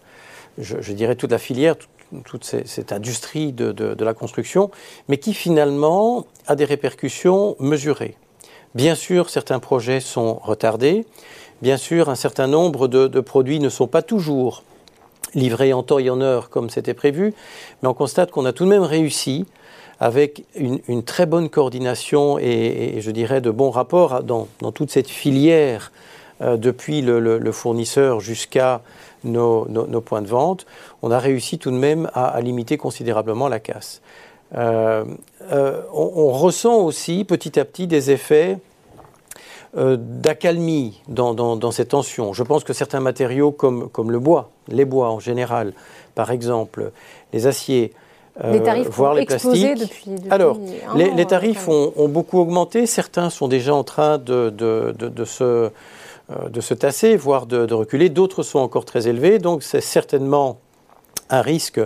je, 0.56 0.92
dirais 0.92 1.16
toute 1.16 1.32
la 1.32 1.38
filière, 1.38 1.74
toute, 2.24 2.44
cette, 2.44 2.92
industrie 2.92 3.52
de, 3.52 3.72
de, 3.72 4.04
la 4.04 4.14
construction, 4.14 4.70
mais 5.08 5.18
qui 5.18 5.34
finalement 5.34 6.24
a 6.46 6.54
des 6.54 6.66
répercussions 6.66 7.56
mesurées. 7.58 8.16
Bien 8.76 8.94
sûr, 8.94 9.28
certains 9.28 9.58
projets 9.58 9.98
sont 9.98 10.34
retardés. 10.34 11.04
Bien 11.62 11.76
sûr, 11.76 12.08
un 12.08 12.16
certain 12.16 12.48
nombre 12.48 12.88
de, 12.88 13.20
produits 13.20 13.60
ne 13.60 13.68
sont 13.68 13.86
pas 13.86 14.02
toujours 14.02 14.64
livrés 15.36 15.72
en 15.72 15.84
temps 15.84 16.00
et 16.00 16.10
en 16.10 16.20
heure 16.20 16.50
comme 16.50 16.68
c'était 16.68 16.92
prévu, 16.92 17.34
mais 17.80 17.88
on 17.88 17.94
constate 17.94 18.32
qu'on 18.32 18.44
a 18.46 18.52
tout 18.52 18.64
de 18.64 18.68
même 18.68 18.82
réussi 18.82 19.46
avec 20.00 20.44
une, 20.56 21.04
très 21.04 21.24
bonne 21.24 21.48
coordination 21.48 22.36
et, 22.40 22.96
je 22.98 23.10
dirais 23.12 23.40
de 23.40 23.52
bons 23.52 23.70
rapports 23.70 24.24
dans, 24.24 24.48
toute 24.74 24.90
cette 24.90 25.08
filière 25.08 25.92
euh, 26.40 26.56
depuis 26.56 27.00
le, 27.00 27.52
fournisseur 27.52 28.18
jusqu'à 28.18 28.82
nos, 29.22 29.64
points 30.04 30.22
de 30.22 30.26
vente, 30.26 30.66
on 31.00 31.12
a 31.12 31.20
réussi 31.20 31.58
tout 31.58 31.70
de 31.70 31.76
même 31.76 32.10
à, 32.12 32.40
limiter 32.40 32.76
considérablement 32.76 33.46
la 33.46 33.60
casse. 33.60 34.02
Euh, 34.56 35.04
euh, 35.52 35.80
on, 35.94 36.32
ressent 36.32 36.80
aussi 36.80 37.22
petit 37.22 37.60
à 37.60 37.64
petit 37.64 37.86
des 37.86 38.10
effets 38.10 38.58
euh, 39.76 39.96
d'accalmie 39.98 41.00
dans, 41.08 41.70
ces 41.70 41.86
tensions. 41.86 42.34
Je 42.34 42.42
pense 42.42 42.62
que 42.62 42.74
certains 42.74 43.00
matériaux 43.00 43.52
comme, 43.52 43.88
comme 43.88 44.10
le 44.10 44.18
bois, 44.18 44.50
les 44.68 44.84
bois 44.84 45.10
en 45.10 45.18
général, 45.18 45.72
par 46.14 46.30
exemple, 46.30 46.92
les 47.32 47.46
aciers, 47.46 47.92
euh, 48.44 48.52
les 48.52 48.62
tarifs 48.62 48.88
voire 48.88 49.14
les 49.14 49.24
plastiques. 49.24 49.78
Depuis, 49.78 50.10
Alors, 50.30 50.58
les, 50.94 51.26
tarifs 51.26 51.68
ont, 51.68 52.08
beaucoup 52.08 52.38
augmenté. 52.38 52.86
Certains 52.86 53.30
sont 53.30 53.48
déjà 53.48 53.74
en 53.74 53.84
train 53.84 54.18
de, 54.18 54.50
de, 54.50 54.92
de, 54.92 55.24
se, 55.24 55.44
euh, 55.44 55.70
de 56.50 56.60
se 56.60 56.74
tasser, 56.74 57.16
voire 57.16 57.46
de, 57.46 57.72
reculer. 57.72 58.08
D'autres 58.08 58.42
sont 58.42 58.58
encore 58.58 58.84
très 58.84 59.08
élevés. 59.08 59.38
Donc, 59.38 59.62
c'est 59.62 59.80
certainement 59.80 60.58
un 61.30 61.40
risque 61.40 61.80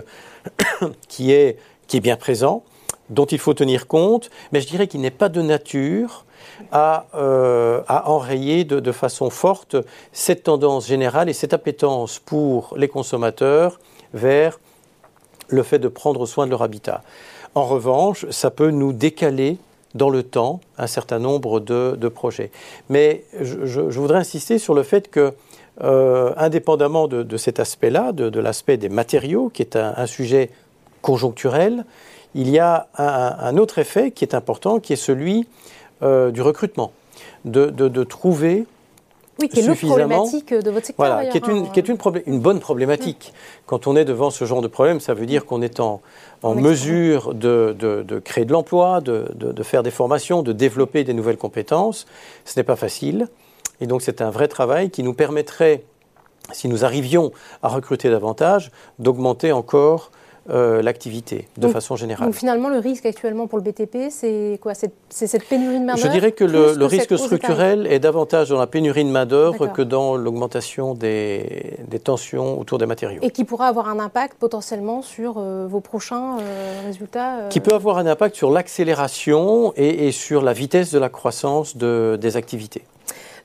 qui 1.07 1.31
est, 1.31 1.57
qui 1.87 1.97
est 1.97 2.01
bien 2.01 2.17
présent, 2.17 2.63
dont 3.09 3.25
il 3.25 3.39
faut 3.39 3.53
tenir 3.53 3.87
compte. 3.87 4.29
Mais 4.51 4.61
je 4.61 4.67
dirais 4.67 4.87
qu'il 4.87 5.01
n'est 5.01 5.09
pas 5.09 5.29
de 5.29 5.41
nature 5.41 6.25
euh, 6.73 7.81
à, 7.87 8.09
enrayer 8.09 8.63
de, 8.63 8.91
façon 8.91 9.29
forte 9.29 9.75
cette 10.11 10.43
tendance 10.43 10.87
générale 10.87 11.29
et 11.29 11.33
cette 11.33 11.53
appétence 11.53 12.19
pour 12.19 12.73
les 12.77 12.87
consommateurs 12.87 13.79
vers 14.13 14.59
le 15.49 15.63
fait 15.63 15.79
de 15.79 15.87
prendre 15.87 16.25
soin 16.25 16.45
de 16.45 16.51
leur 16.51 16.61
habitat. 16.61 17.03
En 17.55 17.65
revanche, 17.65 18.25
ça 18.29 18.51
peut 18.51 18.71
nous 18.71 18.93
décaler 18.93 19.57
dans 19.95 20.09
le 20.09 20.23
temps 20.23 20.59
un 20.77 20.87
certain 20.87 21.19
nombre 21.19 21.59
de, 21.59 22.07
projets. 22.07 22.51
Mais 22.89 23.23
je, 23.41 23.81
voudrais 23.81 24.19
insister 24.19 24.59
sur 24.59 24.73
le 24.73 24.83
fait 24.83 25.09
que, 25.09 25.33
euh, 25.83 26.33
indépendamment 26.37 27.07
de, 27.07 27.37
cet 27.37 27.59
aspect-là, 27.59 28.11
de, 28.11 28.39
l'aspect 28.39 28.77
des 28.77 28.89
matériaux, 28.89 29.49
qui 29.49 29.61
est 29.61 29.75
un, 29.75 30.05
sujet 30.05 30.49
conjoncturel, 31.01 31.85
il 32.35 32.49
y 32.49 32.59
a 32.59 32.87
un, 32.97 33.57
autre 33.57 33.79
effet 33.79 34.11
qui 34.11 34.23
est 34.23 34.35
important, 34.35 34.79
qui 34.79 34.93
est 34.93 34.97
celui 34.97 35.47
euh, 36.03 36.31
du 36.31 36.41
recrutement, 36.41 36.91
de, 37.45 37.69
de, 37.69 38.03
trouver 38.03 38.65
oui, 39.39 39.49
qui 39.49 39.59
est 39.59 39.63
suffisamment, 39.63 40.07
problématique 40.07 40.53
de 40.53 40.69
votre 40.69 40.85
secteur. 40.85 41.07
Voilà, 41.07 41.29
qui 41.29 41.37
est, 41.37 41.47
une, 41.47 41.65
hein. 41.65 41.69
qui 41.73 41.79
est 41.79 41.87
une, 41.87 41.97
une, 42.25 42.39
bonne 42.39 42.59
problématique. 42.59 43.33
Quand 43.65 43.87
on 43.87 43.95
est 43.95 44.05
devant 44.05 44.29
ce 44.29 44.45
genre 44.45 44.61
de 44.61 44.67
problème, 44.67 44.99
ça 44.99 45.13
veut 45.13 45.25
dire 45.25 45.45
qu'on 45.45 45.61
est 45.61 45.79
en, 45.79 46.01
en 46.43 46.55
mesure 46.55 47.33
de, 47.33 47.75
de, 47.77 48.19
créer 48.19 48.45
de 48.45 48.51
l'emploi, 48.51 49.01
de, 49.01 49.63
faire 49.63 49.83
des 49.83 49.91
formations, 49.91 50.43
de 50.43 50.53
développer 50.53 51.03
des 51.03 51.13
nouvelles 51.13 51.37
compétences. 51.37 52.05
Ce 52.45 52.59
n'est 52.59 52.63
pas 52.63 52.75
facile. 52.75 53.27
Et 53.81 53.87
donc 53.87 54.01
c'est 54.01 54.21
un 54.21 54.29
vrai 54.29 54.47
travail 54.47 54.89
qui 54.89 55.03
nous 55.03 55.13
permettrait, 55.13 55.83
si 56.51 56.67
nous 56.67 56.85
arrivions 56.85 57.31
à 57.61 57.69
recruter 57.69 58.09
davantage, 58.09 58.71
d'augmenter 58.99 59.51
encore 59.51 60.11
euh, 60.49 60.81
l'activité 60.81 61.47
de 61.57 61.67
façon 61.67 61.95
générale. 61.95 62.27
Donc 62.27 62.35
finalement, 62.35 62.69
le 62.69 62.79
risque 62.79 63.05
actuellement 63.05 63.47
pour 63.47 63.57
le 63.57 63.63
BTP, 63.63 64.09
c'est 64.09 64.57
quoi? 64.61 64.73
C'est 64.75 64.91
cette 65.09 65.43
pénurie 65.43 65.79
de 65.79 65.85
main-d'œuvre 65.85 66.07
Je 66.07 66.11
dirais 66.11 66.31
que 66.31 66.45
le, 66.45 66.85
risque 66.85 67.17
structurel 67.17 67.85
est 67.87 67.99
davantage 67.99 68.49
dans 68.49 68.59
la 68.59 68.67
pénurie 68.67 69.03
de 69.03 69.09
main-d'œuvre 69.09 69.67
que 69.67 69.81
dans 69.81 70.15
l'augmentation 70.15 70.93
des, 70.93 71.77
tensions 72.03 72.59
autour 72.59 72.77
des 72.77 72.85
matériaux. 72.85 73.19
Et 73.23 73.31
qui 73.31 73.43
pourra 73.43 73.67
avoir 73.67 73.89
un 73.89 73.99
impact 73.99 74.37
potentiellement 74.39 75.01
sur 75.01 75.35
euh, 75.37 75.67
vos 75.67 75.81
prochains 75.81 76.37
euh, 76.39 76.81
résultats 76.85 77.49
Qui 77.49 77.59
peut 77.59 77.73
avoir 77.73 77.97
un 77.97 78.07
impact 78.07 78.35
sur 78.35 78.49
l'accélération 78.51 79.73
et, 79.75 80.11
sur 80.11 80.41
la 80.41 80.53
vitesse 80.53 80.91
de 80.91 80.99
la 80.99 81.09
croissance 81.09 81.75
des 81.75 82.37
activités. 82.37 82.83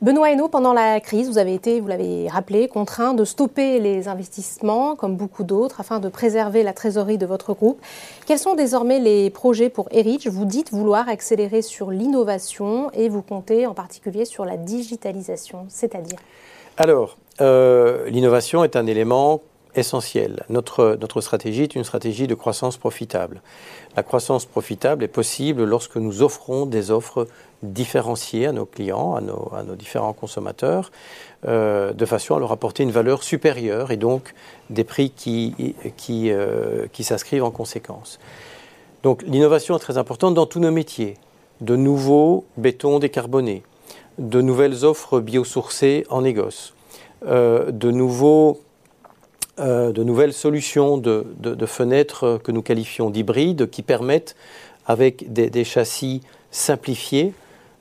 Benoît 0.02 0.32
Hainaut, 0.32 0.48
pendant 0.48 0.72
la 0.72 0.98
crise, 0.98 1.28
vous 1.28 1.38
avez 1.38 1.54
été, 1.54 1.78
vous 1.78 1.86
l'avez 1.86 2.26
rappelé, 2.28 2.66
contraint 2.66 3.14
de 3.14 3.24
stopper 3.24 3.78
les 3.78 4.08
investissements, 4.08 4.96
comme 4.96 5.16
beaucoup 5.16 5.44
d'autres, 5.44 5.78
afin 5.78 6.00
de 6.00 6.08
préserver 6.08 6.64
la 6.64 6.72
trésorerie 6.72 7.18
de 7.18 7.26
votre 7.26 7.54
groupe. 7.54 7.80
Quels 8.26 8.40
sont 8.40 8.56
désormais 8.56 8.98
les 8.98 9.30
projets 9.30 9.68
pour 9.68 9.86
Erich? 9.92 10.26
Vous 10.26 10.44
dites 10.44 10.72
vouloir 10.72 11.08
accélérer 11.08 11.62
sur 11.62 11.92
l'innovation 11.92 12.90
et 12.94 13.08
vous 13.08 13.22
comptez 13.22 13.64
en 13.64 13.74
particulier 13.74 14.24
sur 14.24 14.44
la 14.44 14.56
digitalisation, 14.56 15.66
c'est-à-dire? 15.68 16.18
Alors, 16.78 17.16
euh, 17.40 18.10
l'innovation 18.10 18.64
est 18.64 18.74
un 18.74 18.88
élément 18.88 19.40
essentiel. 19.76 20.44
Notre, 20.48 20.98
notre 21.00 21.20
stratégie 21.20 21.62
est 21.62 21.76
une 21.76 21.84
stratégie 21.84 22.26
de 22.26 22.34
croissance 22.34 22.76
profitable. 22.76 23.40
La 23.96 24.02
croissance 24.02 24.46
profitable 24.46 25.04
est 25.04 25.08
possible 25.08 25.62
lorsque 25.62 25.96
nous 25.96 26.22
offrons 26.22 26.66
des 26.66 26.90
offres 26.90 27.26
différenciées 27.62 28.46
à 28.46 28.52
nos 28.52 28.66
clients, 28.66 29.14
à 29.14 29.20
nos, 29.20 29.76
différents 29.76 30.12
consommateurs, 30.12 30.90
euh, 31.46 31.92
de 31.92 32.04
façon 32.04 32.34
à 32.34 32.40
leur 32.40 32.52
apporter 32.52 32.82
une 32.82 32.90
valeur 32.90 33.22
supérieure 33.22 33.90
et 33.90 33.96
donc 33.96 34.34
des 34.70 34.84
prix 34.84 35.10
qui, 35.10 35.54
euh, 36.10 36.86
qui 36.92 37.04
s'inscrivent 37.04 37.44
en 37.44 37.50
conséquence. 37.50 38.18
Donc 39.02 39.22
l'innovation 39.22 39.76
est 39.76 39.80
très 39.80 39.98
importante 39.98 40.34
dans 40.34 40.46
tous 40.46 40.60
nos 40.60 40.70
métiers. 40.70 41.14
De 41.60 41.76
nouveaux 41.76 42.44
bétons 42.56 42.98
décarbonés, 42.98 43.62
de 44.18 44.40
nouvelles 44.40 44.84
offres 44.84 45.20
biosourcées 45.20 46.04
en 46.10 46.22
négoce, 46.22 46.74
euh, 47.26 47.70
de 47.70 47.90
nouveaux 47.90 48.60
de 49.58 50.02
nouvelles 50.02 50.32
solutions 50.32 50.96
de, 50.96 51.24
fenêtres 51.66 52.40
que 52.42 52.50
nous 52.50 52.62
qualifions 52.62 53.10
d'hybrides 53.10 53.70
qui 53.70 53.82
permettent, 53.82 54.34
avec 54.86 55.32
des, 55.32 55.64
châssis 55.64 56.22
simplifiés 56.50 57.32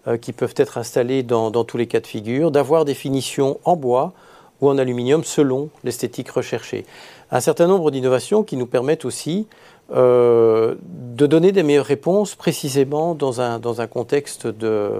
euh, 0.08 0.18
qui 0.18 0.34
peuvent 0.34 0.54
être 0.58 0.78
installés 0.78 1.24
dans, 1.24 1.52
tous 1.64 1.78
les 1.78 1.88
cas 1.88 2.00
de 2.00 2.08
figure, 2.08 2.52
d'avoir 2.52 2.86
des 2.86 2.94
finitions 2.94 3.60
en 3.66 3.76
bois 3.76 4.14
ou 4.60 4.70
en 4.70 4.78
aluminium 4.78 5.24
selon 5.24 5.70
l'esthétique 5.84 6.30
recherchée. 6.30 6.86
Un 7.32 7.40
certain 7.40 7.68
nombre 7.68 7.92
d'innovations 7.92 8.44
qui 8.44 8.58
nous 8.58 8.66
permettent 8.66 9.06
aussi 9.06 9.48
euh, 9.94 10.76
de 10.84 11.26
donner 11.26 11.52
des 11.52 11.64
meilleures 11.64 11.86
réponses 11.86 12.36
précisément 12.36 13.16
dans 13.16 13.42
un, 13.42 13.88
contexte 13.88 14.48
de, 14.48 14.92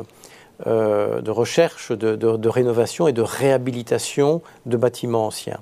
de 0.66 1.32
recherche, 1.32 1.92
de 1.92 2.50
rénovation 2.50 3.08
et 3.08 3.14
de 3.14 3.22
réhabilitation 3.22 4.42
de 4.66 4.78
bâtiments 4.78 5.28
anciens. 5.28 5.60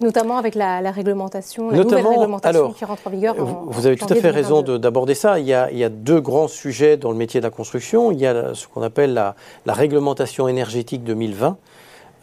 Notamment 0.00 0.36
avec 0.36 0.54
la, 0.54 0.78
réglementation, 0.90 1.70
la 1.70 1.78
nouvelle 1.78 2.06
réglementation 2.06 2.72
qui 2.72 2.84
rentre 2.84 3.06
en 3.06 3.10
vigueur. 3.10 3.34
vous 3.36 3.86
avez 3.86 3.96
tout 3.96 4.06
à 4.10 4.14
fait 4.14 4.30
raison 4.30 4.62
d'aborder 4.62 5.14
ça. 5.14 5.38
Il 5.38 5.46
y, 5.46 5.54
a, 5.54 5.88
deux 5.88 6.20
grands 6.20 6.48
sujets 6.48 6.96
dans 6.96 7.10
le 7.10 7.16
métier 7.16 7.40
de 7.40 7.44
la 7.44 7.50
construction. 7.50 8.12
Il 8.12 8.20
y 8.20 8.26
a 8.26 8.54
ce 8.54 8.66
qu'on 8.66 8.82
appelle 8.82 9.14
la, 9.14 9.34
réglementation 9.66 10.48
énergétique 10.48 11.02
2020, 11.04 11.56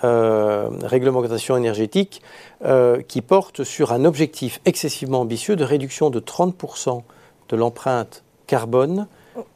euh, 0.03 0.69
réglementation 0.83 1.57
énergétique 1.57 2.21
euh, 2.65 3.01
qui 3.01 3.21
porte 3.21 3.63
sur 3.63 3.91
un 3.91 4.05
objectif 4.05 4.61
excessivement 4.65 5.21
ambitieux 5.21 5.55
de 5.55 5.63
réduction 5.63 6.09
de 6.11 6.19
30% 6.19 7.01
de 7.49 7.55
l'empreinte 7.55 8.23
carbone 8.45 9.07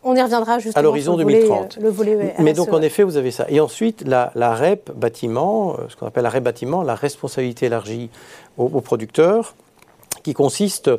On 0.03 0.15
y 0.15 0.21
reviendra 0.21 0.59
justement 0.59 0.79
à 0.79 0.81
l'horizon 0.81 1.17
2030. 1.17 1.77
le 1.81 1.89
volet 1.89 2.35
Mais 2.39 2.53
donc 2.53 2.73
en 2.73 2.81
effet, 2.81 3.03
vous 3.03 3.17
avez 3.17 3.31
ça. 3.31 3.45
Et 3.49 3.59
ensuite, 3.59 4.03
la, 4.07 4.31
REP 4.35 4.91
bâtiment, 4.95 5.77
ce 5.89 5.95
qu'on 5.95 6.07
appelle 6.07 6.23
la 6.23 6.29
REP 6.29 6.43
bâtiment, 6.43 6.83
la 6.83 6.95
responsabilité 6.95 7.67
élargie 7.67 8.09
aux 8.57 8.81
producteurs, 8.81 9.55
qui 10.23 10.33
consiste 10.33 10.91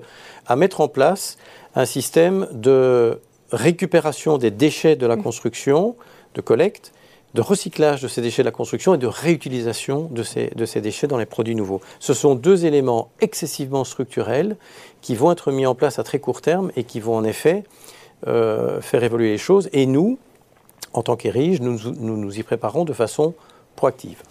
à 0.46 0.56
mettre 0.56 0.80
en 0.80 0.88
place 0.88 1.36
un 1.74 1.84
système 1.84 2.48
de 2.52 3.20
récupération 3.52 4.38
des 4.38 4.50
déchets 4.50 4.96
de 4.96 5.06
la 5.06 5.16
mmh. 5.16 5.22
construction, 5.22 5.96
de 6.34 6.40
collecte, 6.40 6.92
de 7.34 7.40
recyclage 7.42 8.00
de 8.00 8.08
ces 8.08 8.22
déchets 8.22 8.42
de 8.42 8.46
la 8.46 8.52
construction 8.52 8.94
et 8.94 8.98
de 8.98 9.06
réutilisation 9.06 10.08
de 10.10 10.22
ces, 10.22 10.48
de 10.56 10.64
ces 10.64 10.80
déchets 10.80 11.06
dans 11.06 11.18
les 11.18 11.26
produits 11.26 11.54
nouveaux. 11.54 11.80
Ce 11.98 12.14
sont 12.14 12.34
deux 12.34 12.64
éléments 12.64 13.10
excessivement 13.20 13.84
structurels 13.84 14.56
qui 15.02 15.14
vont 15.14 15.30
être 15.30 15.52
mis 15.52 15.66
en 15.66 15.74
place 15.74 15.98
à 15.98 16.04
très 16.04 16.18
court 16.18 16.40
terme 16.40 16.72
et 16.74 16.84
qui 16.84 17.00
vont 17.00 17.16
en 17.16 17.24
effet 17.24 17.64
euh, 18.26 18.80
faire 18.80 19.04
évoluer 19.04 19.30
les 19.30 19.38
choses. 19.38 19.68
Et 19.72 19.86
nous, 19.86 20.18
en 20.92 21.02
tant 21.02 21.16
qu'érige, 21.16 21.60
nous, 21.60 21.78
nous 21.98 22.16
nous 22.16 22.38
y 22.38 22.42
préparons 22.42 22.84
de 22.84 22.92
façon 22.92 23.34
proactive. 23.76 24.22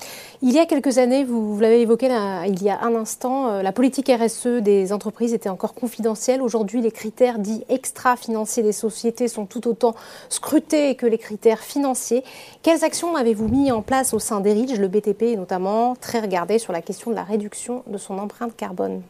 Il 0.43 0.51
y 0.51 0.59
a 0.59 0.67
quelques 0.67 0.99
années, 0.99 1.23
vous, 1.23 1.59
l'avez 1.59 1.81
évoqué 1.81 2.05
il 2.47 2.63
y 2.63 2.69
a 2.69 2.79
un 2.83 2.93
instant, 2.93 3.49
euh, 3.49 3.61
la 3.63 3.71
politique 3.71 4.11
RSE 4.11 4.61
des 4.61 4.93
entreprises 4.93 5.33
était 5.33 5.49
encore 5.49 5.73
confidentielle. 5.73 6.43
Aujourd'hui, 6.43 6.79
les 6.79 6.91
critères 6.91 7.39
dits 7.39 7.63
extra-financiers 7.69 8.61
des 8.61 8.71
sociétés 8.71 9.29
sont 9.29 9.47
tout 9.47 9.67
autant 9.67 9.95
scrutés 10.29 10.93
que 10.93 11.07
les 11.07 11.17
critères 11.17 11.61
financiers. 11.61 12.23
Quelles 12.61 12.83
actions 12.83 13.15
avez-vous 13.15 13.47
mis 13.47 13.71
en 13.71 13.81
place 13.81 14.13
au 14.13 14.19
sein 14.19 14.39
d'Erige 14.39 14.79
Le 14.79 14.87
BTP 14.87 15.23
est 15.23 15.35
notamment 15.37 15.95
très 15.95 16.19
regardé 16.19 16.59
sur 16.59 16.71
la 16.71 16.83
question 16.83 17.09
de 17.09 17.15
la 17.15 17.23
réduction 17.23 17.83
de 17.87 17.97
son 17.97 18.19
empreinte 18.19 18.55
carbone? 18.55 19.01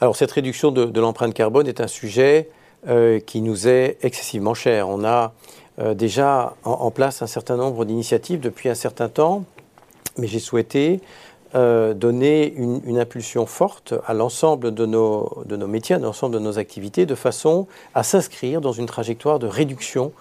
Alors 0.00 0.14
cette 0.14 0.32
réduction 0.32 0.70
de, 0.70 1.00
l'empreinte 1.00 1.32
carbone 1.32 1.66
est 1.66 1.80
un 1.80 1.86
sujet 1.86 2.50
euh, 2.86 3.18
qui 3.18 3.40
nous 3.40 3.66
est 3.66 3.98
excessivement 4.02 4.54
cher. 4.54 4.88
On 4.88 5.02
a 5.02 5.32
euh, 5.80 5.94
déjà 5.94 6.54
en, 6.62 6.92
place 6.92 7.22
un 7.22 7.26
certain 7.26 7.56
nombre 7.56 7.84
d'initiatives 7.84 8.38
depuis 8.38 8.68
un 8.68 8.76
certain 8.76 9.08
temps 9.08 9.42
mais 10.16 10.28
j'ai 10.28 10.38
souhaité 10.38 11.00
euh, 11.56 11.92
donner 11.92 12.52
une, 12.54 12.96
impulsion 13.00 13.46
forte 13.46 13.94
à 14.06 14.14
l'ensemble 14.14 14.72
de 14.72 14.86
nos, 14.86 15.44
métiers, 15.66 15.96
à 15.96 15.98
l'ensemble 15.98 16.34
de 16.34 16.38
nos 16.38 16.56
activités, 16.56 17.04
de 17.04 17.16
façon 17.16 17.66
à 17.96 18.04
s'inscrire 18.04 18.60
dans 18.60 18.70
une 18.70 18.86
trajectoire 18.86 19.40
de 19.40 19.48
réduction 19.48 20.12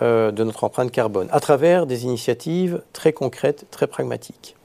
de 0.00 0.42
notre 0.42 0.64
empreinte 0.64 0.90
carbone, 0.90 1.28
à 1.30 1.38
travers 1.38 1.86
des 1.86 2.04
initiatives 2.04 2.82
très 2.92 3.12
concrètes, 3.12 3.66
très 3.70 3.86
pragmatiques. 3.86 4.56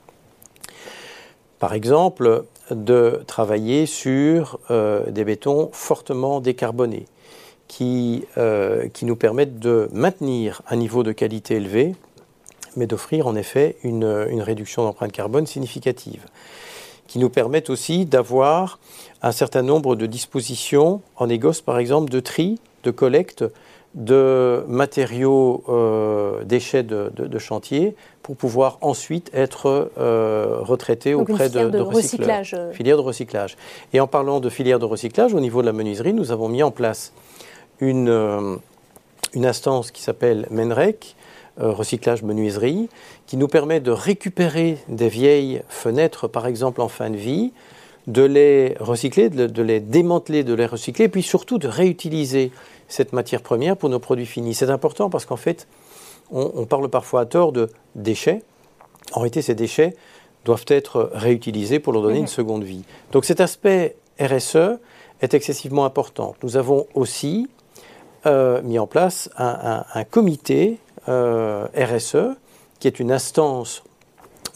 Par 1.60 1.74
exemple, 1.74 2.46
de 2.72 3.22
travailler 3.28 3.86
sur 3.86 4.60
des 4.70 5.24
bétons 5.24 5.70
fortement 5.74 6.40
décarbonés, 6.40 7.06
qui, 7.68 8.26
qui 8.94 9.06
nous 9.06 9.16
permettent 9.16 9.60
de 9.60 9.90
maintenir 9.92 10.62
un 10.70 10.78
niveau 10.78 11.04
de 11.04 11.12
qualité 11.12 11.56
élevé, 11.56 11.96
mais 12.78 12.88
d'offrir 12.88 13.28
en 13.28 13.36
effet 13.36 13.76
une, 13.84 14.06
réduction 14.42 14.84
d'empreinte 14.84 15.12
carbone 15.12 15.46
significative, 15.46 16.26
qui 17.08 17.20
nous 17.20 17.30
permettent 17.30 17.70
aussi 17.70 18.06
d'avoir 18.06 18.80
un 19.22 19.32
certain 19.32 19.64
nombre 19.64 19.96
de 19.96 20.06
dispositions 20.06 21.02
en 21.18 21.28
négoce, 21.28 21.62
par 21.62 21.80
exemple, 21.80 22.10
de 22.10 22.20
tri, 22.20 22.60
de 22.84 22.92
collecte 22.92 23.44
de 23.96 24.64
matériaux 24.68 25.64
euh, 25.70 26.44
déchets 26.44 26.84
de, 26.84 27.40
chantier 27.40 27.96
pour 28.22 28.36
pouvoir 28.36 28.78
ensuite 28.82 29.32
être 29.34 29.92
euh, 29.98 30.58
retraités 30.60 31.16
auprès 31.16 31.50
de, 31.50 31.70
de, 31.70 31.80
recyclage. 31.80 32.54
Euh. 32.54 32.72
Filière 32.74 32.98
de 32.98 33.02
recyclage. 33.02 33.58
Et 33.94 34.00
en 34.00 34.08
parlant 34.08 34.40
de 34.40 34.50
filière 34.50 34.78
de 34.78 34.86
recyclage, 34.86 35.34
au 35.34 35.40
niveau 35.40 35.62
de 35.62 35.68
la 35.68 35.74
menuiserie, 35.74 36.14
nous 36.14 36.32
avons 36.32 36.48
mis 36.48 36.62
en 36.62 36.72
place 36.72 37.12
une, 37.80 38.60
une 39.34 39.46
instance 39.46 39.92
qui 39.92 40.02
s'appelle 40.02 40.48
MENREC, 40.52 41.16
euh, 41.60 41.72
recyclage 41.72 42.22
menuiserie, 42.22 42.88
qui 43.26 43.36
nous 43.36 43.48
permet 43.48 43.80
de 43.80 43.90
récupérer 43.90 44.78
des 44.90 45.10
vieilles 45.10 45.64
fenêtres, 45.70 46.28
par 46.28 46.46
exemple 46.46 46.82
en 46.82 46.88
fin 46.88 47.10
de 47.10 47.18
vie, 47.18 47.52
de 48.06 48.22
les 48.22 48.76
recycler, 48.80 49.30
de, 49.30 49.62
les 49.64 49.80
démanteler, 49.80 50.44
de 50.44 50.54
les 50.54 50.68
recycler, 50.68 51.06
et 51.06 51.10
puis 51.10 51.24
surtout 51.24 51.58
de 51.58 51.68
réutiliser 51.68 52.52
cette 52.88 53.12
matière 53.12 53.42
première 53.42 53.76
pour 53.76 53.90
nos 53.90 53.98
produits 53.98 54.28
finis. 54.28 54.54
C'est 54.54 54.70
important 54.70 55.10
parce 55.10 55.26
qu'en 55.26 55.36
fait, 55.36 55.68
on, 56.30 56.66
parle 56.66 56.90
parfois 56.90 57.22
à 57.22 57.26
tort 57.26 57.52
de 57.52 57.70
déchets. 57.96 58.44
En 59.14 59.22
réalité, 59.22 59.42
ces 59.42 59.56
déchets 59.56 59.96
doivent 60.46 60.66
être 60.68 61.10
réutilisés 61.14 61.80
pour 61.80 61.92
leur 61.92 62.04
donner 62.04 62.18
une 62.18 62.22
mhm. 62.24 62.28
seconde 62.28 62.64
vie. 62.64 62.84
Donc 63.12 63.26
cet 63.26 63.42
aspect 63.42 63.96
RSE 64.20 64.78
est 65.22 65.34
excessivement 65.34 65.86
important. 65.86 66.36
Nous 66.44 66.56
avons 66.56 66.86
aussi 66.94 67.48
euh, 68.28 68.62
mis 68.62 68.80
en 68.80 68.88
place 68.88 69.30
un, 69.38 69.84
un 69.94 70.04
comité 70.04 70.78
euh, 71.10 71.68
RSE, 71.74 72.36
qui 72.80 72.88
est 72.88 73.00
une 73.00 73.12
instance 73.14 73.84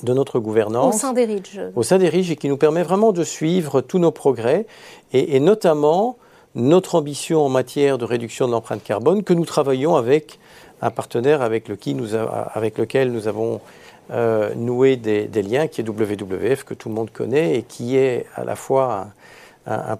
de 0.03 0.13
notre 0.13 0.39
gouvernance. 0.39 0.95
Au 0.95 0.97
sein 0.97 1.13
des 1.13 1.25
RIDGE. 1.25 1.61
Au 1.75 1.83
sein 1.83 1.97
des 1.97 2.09
RIDGE 2.09 2.31
et 2.31 2.35
qui 2.35 2.49
nous 2.49 2.57
permet 2.57 2.83
vraiment 2.83 3.13
de 3.13 3.23
suivre 3.23 3.81
tous 3.81 3.99
nos 3.99 4.11
progrès 4.11 4.65
et, 5.13 5.39
notamment 5.39 6.17
notre 6.55 6.95
ambition 6.95 7.45
en 7.45 7.49
matière 7.49 7.97
de 7.97 8.05
réduction 8.05 8.47
de 8.47 8.51
l'empreinte 8.51 8.83
carbone 8.83 9.23
que 9.23 9.33
nous 9.33 9.45
travaillons 9.45 9.95
avec 9.95 10.39
un 10.81 10.91
partenaire 10.91 11.41
avec, 11.41 11.69
lequel 11.69 13.11
nous 13.11 13.27
avons 13.27 13.61
euh, 14.11 14.53
noué 14.55 14.97
des, 14.97 15.27
liens, 15.41 15.67
qui 15.67 15.79
est 15.79 15.87
WWF, 15.87 16.63
que 16.63 16.73
tout 16.73 16.89
le 16.89 16.95
monde 16.95 17.11
connaît 17.11 17.55
et 17.55 17.63
qui 17.63 17.95
est 17.95 18.25
à 18.35 18.43
la 18.43 18.55
fois 18.55 18.93
un, 18.93 19.13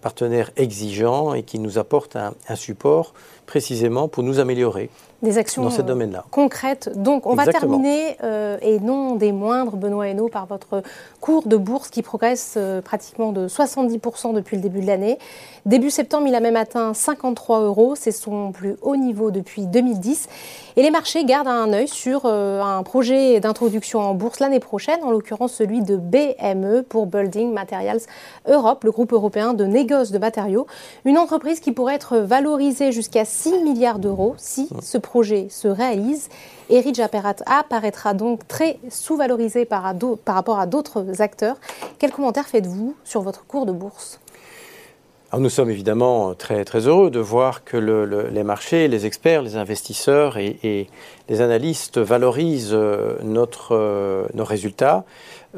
partenaire 0.02 0.52
exigeant 0.58 1.34
et 1.34 1.44
qui 1.44 1.60
nous 1.60 1.78
apporte 1.78 2.16
un 2.16 2.56
support 2.56 3.14
précisément 3.46 4.08
pour 4.08 4.24
nous 4.24 4.40
améliorer 4.40 4.90
des 5.22 5.38
actions 5.38 5.64
dans 5.64 5.80
euh, 5.80 6.20
concrètes. 6.32 6.92
Donc, 6.96 7.26
on 7.26 7.36
va 7.36 7.46
terminer, 7.46 8.18
euh, 8.24 8.58
et 8.62 8.80
non 8.80 9.16
des 9.16 9.32
moindres, 9.32 9.76
Benoît 9.76 10.08
Hainaut, 10.08 10.30
par 10.30 10.48
votre 10.48 10.82
cours 11.20 11.48
de 11.48 11.58
bourse 11.58 11.90
qui 11.90 12.02
progresse 12.02 12.56
euh, 12.58 12.82
pratiquement 12.82 13.32
de 13.32 13.48
70% 13.48 14.34
depuis 14.34 14.58
le 14.58 14.64
début 14.64 14.82
de 14.82 14.88
l'année. 14.88 15.20
Début 15.66 15.92
septembre, 15.92 16.28
il 16.28 16.36
a 16.36 16.40
même 16.40 16.56
atteint 16.56 16.94
53 16.94 17.62
euros. 17.62 17.94
C'est 17.96 18.12
son 18.12 18.52
plus 18.52 18.78
haut 18.82 18.96
niveau 18.96 19.30
depuis 19.30 19.68
2010. 19.68 20.28
Et 20.78 20.84
les 20.84 20.92
marchés 20.92 21.26
gardent 21.26 21.50
un 21.50 21.74
œil 21.74 21.88
sur 21.88 22.26
un 22.26 22.84
projet 22.84 23.40
d'introduction 23.40 24.00
en 24.00 24.14
bourse 24.14 24.40
l'année 24.40 24.60
prochaine, 24.60 25.04
en 25.04 25.12
l'occurrence 25.12 25.54
celui 25.54 25.82
de 25.82 25.98
BME 25.98 26.84
pour 26.84 27.08
Building 27.08 27.52
Materials 27.52 28.02
Europe, 28.48 28.84
le 28.86 28.92
groupe 28.92 29.12
européen 29.12 29.54
de 29.54 29.66
négoce 29.66 30.12
de 30.12 30.18
matériaux. 30.18 30.68
Une 31.04 31.18
entreprise 31.18 31.60
qui 31.60 31.72
pourrait 31.72 31.96
être 31.96 32.18
valorisée 32.18 32.92
jusqu'à 32.92 33.26
6 33.26 33.64
milliards 33.64 34.00
d'euros 34.00 34.36
si 34.38 34.70
ce 34.82 34.98
projet 34.98 35.48
se 35.50 35.68
réalise. 35.68 36.30
Erich 36.70 37.02
apparaîtra 37.46 38.14
donc 38.14 38.48
très 38.48 38.80
sous-valorisé 38.90 39.66
par, 39.66 39.94
par 40.24 40.36
rapport 40.36 40.60
à 40.60 40.68
d'autres 40.68 41.22
acteurs. 41.22 41.58
Quel 42.00 42.12
commentaire 42.12 42.48
faites-vous 42.48 42.96
sur 43.04 43.22
votre 43.22 43.46
cours 43.46 43.66
de 43.66 43.74
bourse? 43.74 44.20
Nous 45.40 45.50
sommes 45.50 45.70
évidemment 45.70 46.34
très, 46.34 46.66
très 46.66 46.88
heureux 46.88 47.10
de 47.10 47.20
voir 47.20 47.64
que 47.64 47.78
les 47.78 48.44
marchés, 48.44 48.88
les 48.88 49.06
experts, 49.06 49.42
les 49.42 49.56
investisseurs 49.56 50.38
et, 50.38 50.88
les 51.30 51.42
analystes 51.42 51.98
valorisent 51.98 52.74
euh, 52.74 53.16
notre, 53.24 53.74
euh, 53.74 54.26
nos 54.34 54.44
résultats. 54.44 55.06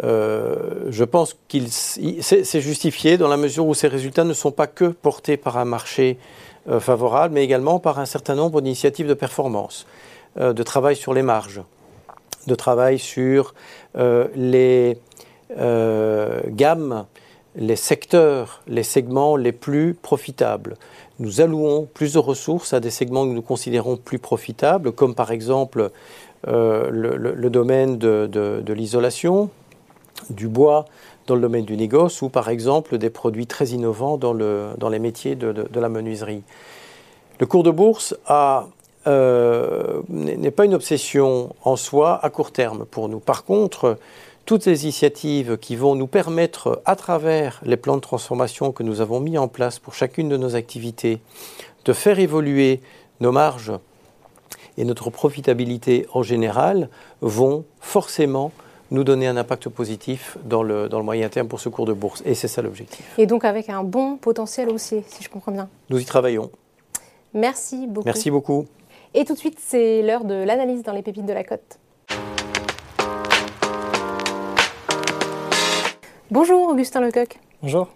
Euh, 0.04 0.86
je 0.90 1.04
pense 1.04 1.36
que 1.50 1.58
c'est 1.68 2.62
justifié 2.62 3.18
dans 3.18 3.28
la 3.28 3.38
mesure 3.38 3.66
où 3.66 3.74
ces 3.74 3.88
résultats 3.88 4.24
ne 4.24 4.34
sont 4.34 4.52
pas 4.52 4.68
que 4.68 4.86
portés 4.86 5.38
par 5.38 5.58
un 5.58 5.66
marché 5.66 6.18
euh, 6.70 6.80
favorable, 6.80 7.34
mais 7.34 7.44
également 7.44 7.80
par 7.80 8.00
un 8.00 8.06
certain 8.06 8.36
nombre 8.36 8.62
d'initiatives 8.62 9.06
de 9.06 9.14
performance, 9.14 9.86
euh, 10.40 10.54
de 10.54 10.64
travail 10.64 10.96
sur 10.96 11.14
les 11.14 11.22
marges, 11.22 11.62
de 12.48 12.56
travail 12.56 13.00
sur 13.00 13.54
euh, 13.98 14.30
les 14.34 14.98
gammes, 16.48 17.06
les 17.56 17.76
secteurs, 17.76 18.62
les 18.68 18.84
segments 18.84 19.36
les 19.36 19.52
plus 19.52 19.94
profitables. 19.94 20.76
Nous 21.20 21.42
allouons 21.42 21.88
plus 21.94 22.14
de 22.14 22.20
ressources 22.20 22.74
à 22.74 22.80
des 22.80 22.90
segments 22.90 23.26
que 23.26 23.34
nous 23.34 23.42
considérons 23.42 23.98
plus 23.98 24.20
profitables, 24.20 24.92
comme 24.92 25.16
par 25.16 25.32
exemple 25.32 25.92
le, 26.46 27.50
domaine 27.50 27.98
de 27.98 28.74
l'isolation, 28.74 29.50
du 30.30 30.48
bois, 30.48 30.86
dans 31.28 31.36
le 31.36 31.42
domaine 31.42 31.66
du 31.66 31.78
négoce 31.78 32.22
ou 32.22 32.30
par 32.30 32.50
exemple 32.50 32.98
des 32.98 33.10
produits 33.10 33.48
très 33.48 33.68
innovants 33.68 34.18
dans, 34.18 34.34
le, 34.34 34.70
dans 34.78 34.90
les 34.90 35.00
métiers 35.00 35.36
de, 35.36 35.52
de, 35.52 35.80
la 35.80 35.90
menuiserie. 35.90 36.44
Le 37.40 37.46
cours 37.46 37.64
de 37.64 37.72
bourse 37.72 38.16
euh, 39.08 40.02
n'est 40.10 40.52
pas 40.52 40.66
une 40.66 40.74
obsession 40.74 41.56
en 41.64 41.76
soi 41.76 42.24
à 42.24 42.30
court 42.30 42.52
terme 42.52 42.86
pour 42.86 43.10
nous. 43.10 43.20
Par 43.20 43.46
contre, 43.46 43.98
toutes 44.46 44.66
les 44.66 44.84
initiatives 44.84 45.58
qui 45.58 45.76
vont 45.76 45.96
nous 45.96 46.08
permettre, 46.08 46.82
à 46.86 46.96
travers 46.96 47.62
les 47.64 47.78
plans 47.78 47.96
de 47.96 48.02
transformation 48.02 48.72
que 48.72 48.84
nous 48.84 49.02
avons 49.02 49.20
mis 49.20 49.38
en 49.38 49.48
place 49.48 49.80
pour 49.80 49.94
chacune 49.94 50.30
de 50.30 50.38
nos 50.38 50.56
activités, 50.56 51.20
de 51.86 51.94
faire 51.94 52.20
évoluer 52.20 52.82
nos 53.20 53.32
marges 53.32 53.72
et 54.78 54.86
notre 54.86 55.10
profitabilité 55.10 56.06
en 56.14 56.24
général, 56.24 56.90
vont 57.22 57.66
forcément 57.80 58.52
nous 58.92 59.04
donner 59.04 59.28
un 59.28 59.38
impact 59.38 59.70
positif 59.70 60.38
dans 60.44 60.62
le, 60.62 60.88
dans 60.88 61.00
le 61.00 61.06
moyen 61.06 61.30
terme 61.30 61.48
pour 61.48 61.60
ce 61.60 61.70
cours 61.70 61.86
de 61.86 61.94
bourse. 61.94 62.22
Et 62.26 62.36
c'est 62.36 62.48
ça 62.48 62.62
l'objectif. 62.62 63.14
Et 63.18 63.26
donc 63.26 63.46
avec 63.46 63.70
un 63.70 63.84
bon 63.84 64.18
potentiel 64.18 64.70
haussier, 64.70 65.04
si 65.08 65.24
je 65.24 65.30
comprends 65.30 65.52
bien. 65.52 65.70
Nous 65.90 66.00
y 66.00 66.06
travaillons. 66.06 66.52
Merci 67.34 67.88
beaucoup. 67.88 68.06
Merci 68.06 68.30
beaucoup. 68.30 68.66
Et 69.16 69.26
tout 69.26 69.34
de 69.34 69.40
suite, 69.40 69.58
c'est 69.60 70.02
l'heure 70.02 70.26
de 70.26 70.34
l'analyse 70.34 70.84
dans 70.84 70.92
les 70.92 71.02
pépites 71.02 71.26
de 71.26 71.34
la 71.34 71.44
côte. 71.44 71.80
Bonjour 76.34 76.68
Augustin 76.68 77.00
Lecoq. 77.00 77.38
Bonjour. 77.62 77.90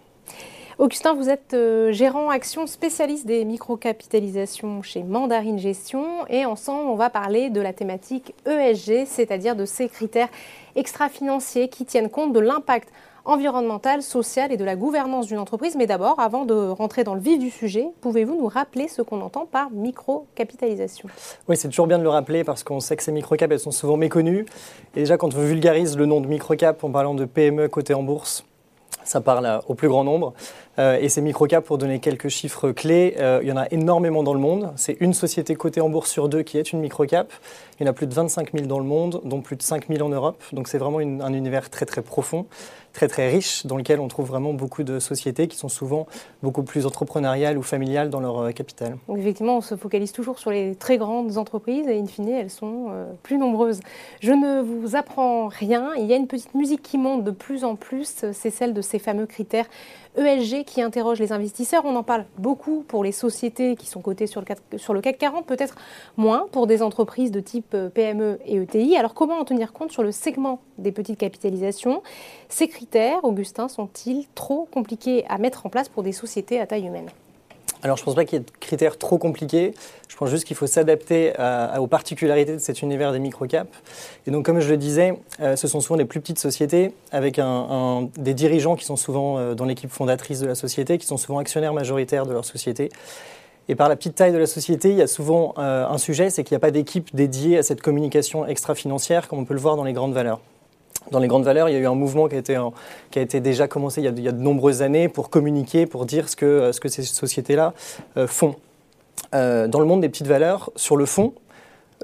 Augustin, 0.78 1.12
vous 1.12 1.28
êtes 1.28 1.54
euh, 1.54 1.90
gérant 1.90 2.30
action 2.30 2.68
spécialiste 2.68 3.26
des 3.26 3.44
microcapitalisations 3.44 4.80
chez 4.80 5.02
Mandarine 5.02 5.58
Gestion 5.58 6.24
et 6.28 6.44
ensemble 6.44 6.88
on 6.88 6.94
va 6.94 7.10
parler 7.10 7.50
de 7.50 7.60
la 7.60 7.72
thématique 7.72 8.34
ESG, 8.46 9.06
c'est-à-dire 9.06 9.56
de 9.56 9.64
ces 9.64 9.88
critères 9.88 10.28
extra-financiers 10.76 11.66
qui 11.66 11.84
tiennent 11.84 12.08
compte 12.08 12.32
de 12.32 12.38
l'impact 12.38 12.92
environnemental, 13.28 14.02
social 14.02 14.50
et 14.50 14.56
de 14.56 14.64
la 14.64 14.74
gouvernance 14.74 15.26
d'une 15.26 15.38
entreprise. 15.38 15.76
Mais 15.76 15.86
d'abord, 15.86 16.18
avant 16.18 16.44
de 16.44 16.54
rentrer 16.54 17.04
dans 17.04 17.14
le 17.14 17.20
vif 17.20 17.38
du 17.38 17.50
sujet, 17.50 17.86
pouvez-vous 18.00 18.36
nous 18.36 18.48
rappeler 18.48 18.88
ce 18.88 19.02
qu'on 19.02 19.20
entend 19.20 19.46
par 19.46 19.70
microcapitalisation? 19.70 21.08
Oui, 21.48 21.56
c'est 21.56 21.68
toujours 21.68 21.86
bien 21.86 21.98
de 21.98 22.02
le 22.02 22.08
rappeler 22.08 22.42
parce 22.42 22.64
qu'on 22.64 22.80
sait 22.80 22.96
que 22.96 23.02
ces 23.02 23.12
microcaps, 23.12 23.52
elles 23.52 23.60
sont 23.60 23.70
souvent 23.70 23.96
méconnues. 23.96 24.46
Et 24.96 25.00
déjà, 25.00 25.16
quand 25.16 25.34
on 25.34 25.38
vulgarise 25.38 25.96
le 25.96 26.06
nom 26.06 26.20
de 26.20 26.26
microcap 26.26 26.82
en 26.82 26.90
parlant 26.90 27.14
de 27.14 27.26
PME 27.26 27.68
côté 27.68 27.94
en 27.94 28.02
bourse, 28.02 28.44
ça 29.04 29.20
parle 29.20 29.60
au 29.68 29.74
plus 29.74 29.88
grand 29.88 30.04
nombre. 30.04 30.34
Euh, 30.78 30.98
et 31.00 31.08
ces 31.08 31.20
microcaps, 31.20 31.66
pour 31.66 31.78
donner 31.78 31.98
quelques 31.98 32.28
chiffres 32.28 32.70
clés, 32.70 33.16
euh, 33.18 33.40
il 33.42 33.48
y 33.48 33.52
en 33.52 33.56
a 33.56 33.66
énormément 33.70 34.22
dans 34.22 34.34
le 34.34 34.40
monde. 34.40 34.72
C'est 34.76 34.96
une 35.00 35.12
société 35.12 35.56
cotée 35.56 35.80
en 35.80 35.88
bourse 35.88 36.10
sur 36.10 36.28
deux 36.28 36.42
qui 36.42 36.58
est 36.58 36.72
une 36.72 36.80
microcap. 36.80 37.32
Il 37.78 37.84
y 37.84 37.88
en 37.88 37.90
a 37.90 37.92
plus 37.92 38.06
de 38.06 38.14
25 38.14 38.52
000 38.52 38.66
dans 38.66 38.78
le 38.78 38.84
monde, 38.84 39.20
dont 39.24 39.40
plus 39.40 39.56
de 39.56 39.62
5 39.62 39.88
000 39.88 40.06
en 40.06 40.08
Europe. 40.08 40.42
Donc 40.52 40.68
c'est 40.68 40.78
vraiment 40.78 40.98
un 40.98 41.32
univers 41.32 41.70
très 41.70 41.86
très 41.86 42.02
profond, 42.02 42.46
très 42.92 43.08
très 43.08 43.28
riche, 43.28 43.66
dans 43.66 43.76
lequel 43.76 44.00
on 44.00 44.08
trouve 44.08 44.28
vraiment 44.28 44.52
beaucoup 44.52 44.82
de 44.84 44.98
sociétés 44.98 45.48
qui 45.48 45.56
sont 45.56 45.68
souvent 45.68 46.06
beaucoup 46.42 46.62
plus 46.62 46.86
entrepreneuriales 46.86 47.58
ou 47.58 47.62
familiales 47.62 48.10
dans 48.10 48.20
leur 48.20 48.38
euh, 48.38 48.50
capital. 48.52 48.96
Donc 49.08 49.18
effectivement, 49.18 49.56
on 49.56 49.60
se 49.60 49.76
focalise 49.76 50.12
toujours 50.12 50.38
sur 50.38 50.50
les 50.50 50.76
très 50.76 50.98
grandes 50.98 51.38
entreprises 51.38 51.88
et 51.88 51.98
in 51.98 52.06
fine, 52.06 52.28
elles 52.28 52.50
sont 52.50 52.86
plus 53.22 53.38
nombreuses. 53.38 53.80
Je 54.20 54.32
ne 54.32 54.60
vous 54.60 54.94
apprends 54.94 55.48
rien, 55.48 55.90
il 55.96 56.06
y 56.06 56.12
a 56.12 56.16
une 56.16 56.26
petite 56.26 56.54
musique 56.54 56.82
qui 56.82 56.98
monte 56.98 57.24
de 57.24 57.30
plus 57.30 57.64
en 57.64 57.74
plus, 57.74 58.24
c'est 58.32 58.50
celle 58.50 58.74
de 58.74 58.82
ces 58.82 58.98
fameux 58.98 59.26
critères 59.26 59.66
ESG 60.18 60.64
qui 60.64 60.82
interroge 60.82 61.18
les 61.20 61.32
investisseurs. 61.32 61.84
On 61.84 61.96
en 61.96 62.02
parle 62.02 62.24
beaucoup 62.38 62.84
pour 62.86 63.04
les 63.04 63.12
sociétés 63.12 63.76
qui 63.76 63.86
sont 63.86 64.00
cotées 64.00 64.26
sur 64.26 64.40
le, 64.40 65.00
CAC 65.00 65.18
40, 65.18 65.46
peut-être 65.46 65.76
moins 66.16 66.46
pour 66.52 66.66
des 66.66 66.82
entreprises 66.82 67.30
de 67.30 67.40
type 67.40 67.74
euh, 67.74 67.88
PME 67.88 68.38
et 68.44 68.56
ETI. 68.56 68.96
Alors 68.96 69.14
comment 69.14 69.38
en 69.38 69.44
tenir 69.44 69.72
compte 69.72 69.92
sur 69.92 70.02
le 70.02 70.12
segment 70.12 70.60
des 70.78 70.92
petites 70.92 71.18
capitalisations? 71.18 72.02
Ces 72.48 72.68
critères, 72.68 73.24
Augustin, 73.24 73.68
sont-ils 73.68 74.26
trop 74.34 74.68
compliqués 74.70 75.24
à 75.28 75.38
mettre 75.38 75.66
en 75.66 75.68
place 75.68 75.88
pour 75.88 76.02
des 76.02 76.12
sociétés 76.12 76.60
à 76.60 76.66
taille 76.66 76.86
humaine? 76.86 77.10
Alors, 77.82 77.96
je 77.96 78.02
ne 78.02 78.06
pense 78.06 78.16
pas 78.16 78.24
qu'il 78.24 78.38
y 78.38 78.40
ait 78.40 78.44
de 78.44 78.50
critères 78.58 78.98
trop 78.98 79.18
compliqués. 79.18 79.72
Je 80.08 80.16
pense 80.16 80.30
juste 80.30 80.44
qu'il 80.44 80.56
faut 80.56 80.66
s'adapter 80.66 81.32
aux 81.78 81.86
particularités 81.86 82.54
de 82.54 82.58
cet 82.58 82.82
univers 82.82 83.12
des 83.12 83.20
microcaps. 83.20 83.70
Et 84.26 84.30
donc, 84.30 84.44
comme 84.44 84.60
je 84.60 84.68
le 84.68 84.76
disais, 84.76 85.14
euh, 85.40 85.54
ce 85.54 85.68
sont 85.68 85.80
souvent 85.80 85.96
des 85.96 86.04
plus 86.04 86.20
petites 86.20 86.40
sociétés 86.40 86.92
avec 87.12 87.40
des 88.16 88.34
dirigeants 88.34 88.74
qui 88.74 88.84
sont 88.84 88.96
souvent 88.96 89.38
euh, 89.38 89.54
dans 89.54 89.64
l'équipe 89.64 89.90
fondatrice 89.90 90.40
de 90.40 90.46
la 90.46 90.54
société, 90.54 90.98
qui 90.98 91.06
sont 91.06 91.16
souvent 91.16 91.38
actionnaires 91.38 91.72
majoritaires 91.72 92.26
de 92.26 92.32
leur 92.32 92.44
société. 92.44 92.90
Et 93.68 93.74
par 93.74 93.88
la 93.88 93.96
petite 93.96 94.14
taille 94.14 94.32
de 94.32 94.38
la 94.38 94.46
société, 94.46 94.90
il 94.90 94.96
y 94.96 95.02
a 95.02 95.06
souvent 95.06 95.54
euh, 95.58 95.86
un 95.86 95.98
sujet, 95.98 96.30
c'est 96.30 96.42
qu'il 96.42 96.54
n'y 96.54 96.56
a 96.56 96.60
pas 96.60 96.70
d'équipe 96.70 97.14
dédiée 97.14 97.58
à 97.58 97.62
cette 97.62 97.82
communication 97.82 98.46
extra-financière, 98.46 99.28
comme 99.28 99.38
on 99.38 99.44
peut 99.44 99.54
le 99.54 99.60
voir 99.60 99.76
dans 99.76 99.84
les 99.84 99.92
grandes 99.92 100.14
valeurs 100.14 100.40
dans 101.10 101.18
les 101.18 101.28
grandes 101.28 101.44
valeurs, 101.44 101.68
il 101.68 101.72
y 101.72 101.76
a 101.76 101.80
eu 101.80 101.86
un 101.86 101.94
mouvement 101.94 102.28
qui 102.28 102.36
a 102.36 103.20
été, 103.20 103.40
déjà 103.40 103.68
commencé 103.68 104.00
il 104.00 104.04
y, 104.04 104.28
a, 104.28 104.32
de 104.32 104.40
nombreuses 104.40 104.82
années 104.82 105.08
pour 105.08 105.30
communiquer, 105.30 105.86
pour 105.86 106.06
dire 106.06 106.28
ce 106.28 106.36
que, 106.36 106.72
ce 106.72 106.80
que 106.80 106.88
ces 106.88 107.02
sociétés-là 107.02 107.74
euh, 108.16 108.26
font. 108.26 108.56
Euh, 109.34 109.68
dans 109.68 109.80
le 109.80 109.86
monde 109.86 110.00
des 110.00 110.08
petites 110.08 110.26
valeurs, 110.26 110.70
sur 110.76 110.96
le 110.96 111.06
fond, 111.06 111.32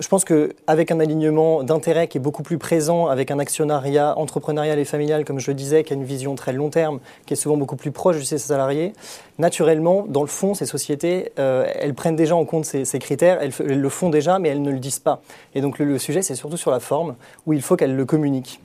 je 0.01 0.09
pense 0.09 0.25
qu'avec 0.25 0.91
un 0.91 0.99
alignement 0.99 1.63
d'intérêts 1.63 2.09
qui 2.09 2.19
est 2.19 2.21
beaucoup 2.21 2.43
plus 2.43 2.59
présent, 2.59 3.07
avec 3.07 3.31
un 3.31 3.39
actionnariat 3.39 4.19
entrepreneurial 4.19 4.79
et 4.81 4.85
familial, 4.85 5.25
comme 5.25 5.39
je 5.39 5.51
le 5.51 5.55
disais, 5.55 5.85
qui 5.85 5.93
a 5.93 5.97
une 5.97 6.05
vision 6.05 6.35
très 6.35 6.53
long 6.53 6.69
terme, 6.69 6.99
qui 7.27 7.35
est 7.35 7.37
souvent 7.37 7.57
beaucoup 7.57 7.77
plus 7.77 7.93
proche 7.93 8.19
de 8.19 8.23
ses 8.23 8.39
salariés, 8.39 8.93
naturellement, 9.39 10.05
dans 10.09 10.23
le 10.23 10.27
fond, 10.27 10.55
ces 10.55 10.67
sociétés, 10.67 11.31
euh, 11.39 11.65
elles 11.77 11.95
prennent 11.95 12.17
déjà 12.17 12.35
en 12.35 12.45
compte 12.45 12.65
ces, 12.65 12.99
critères, 12.99 13.39
elles, 13.41 13.81
le 13.81 13.89
font 13.89 14.11
déjà, 14.11 14.41
mais 14.41 14.49
elles 14.49 14.63
ne 14.63 14.73
le 14.73 14.81
disent 14.81 14.99
pas. 14.99 15.23
Et 15.55 15.61
donc 15.61 15.79
le 15.79 15.99
sujet, 15.99 16.23
c'est 16.23 16.35
surtout 16.35 16.57
sur 16.57 16.73
la 16.73 16.81
forme, 16.81 17.15
où 17.47 17.53
il 17.53 17.63
faut 17.63 17.77
qu'elles 17.77 17.95
le 17.95 18.05
communiquent. 18.05 18.61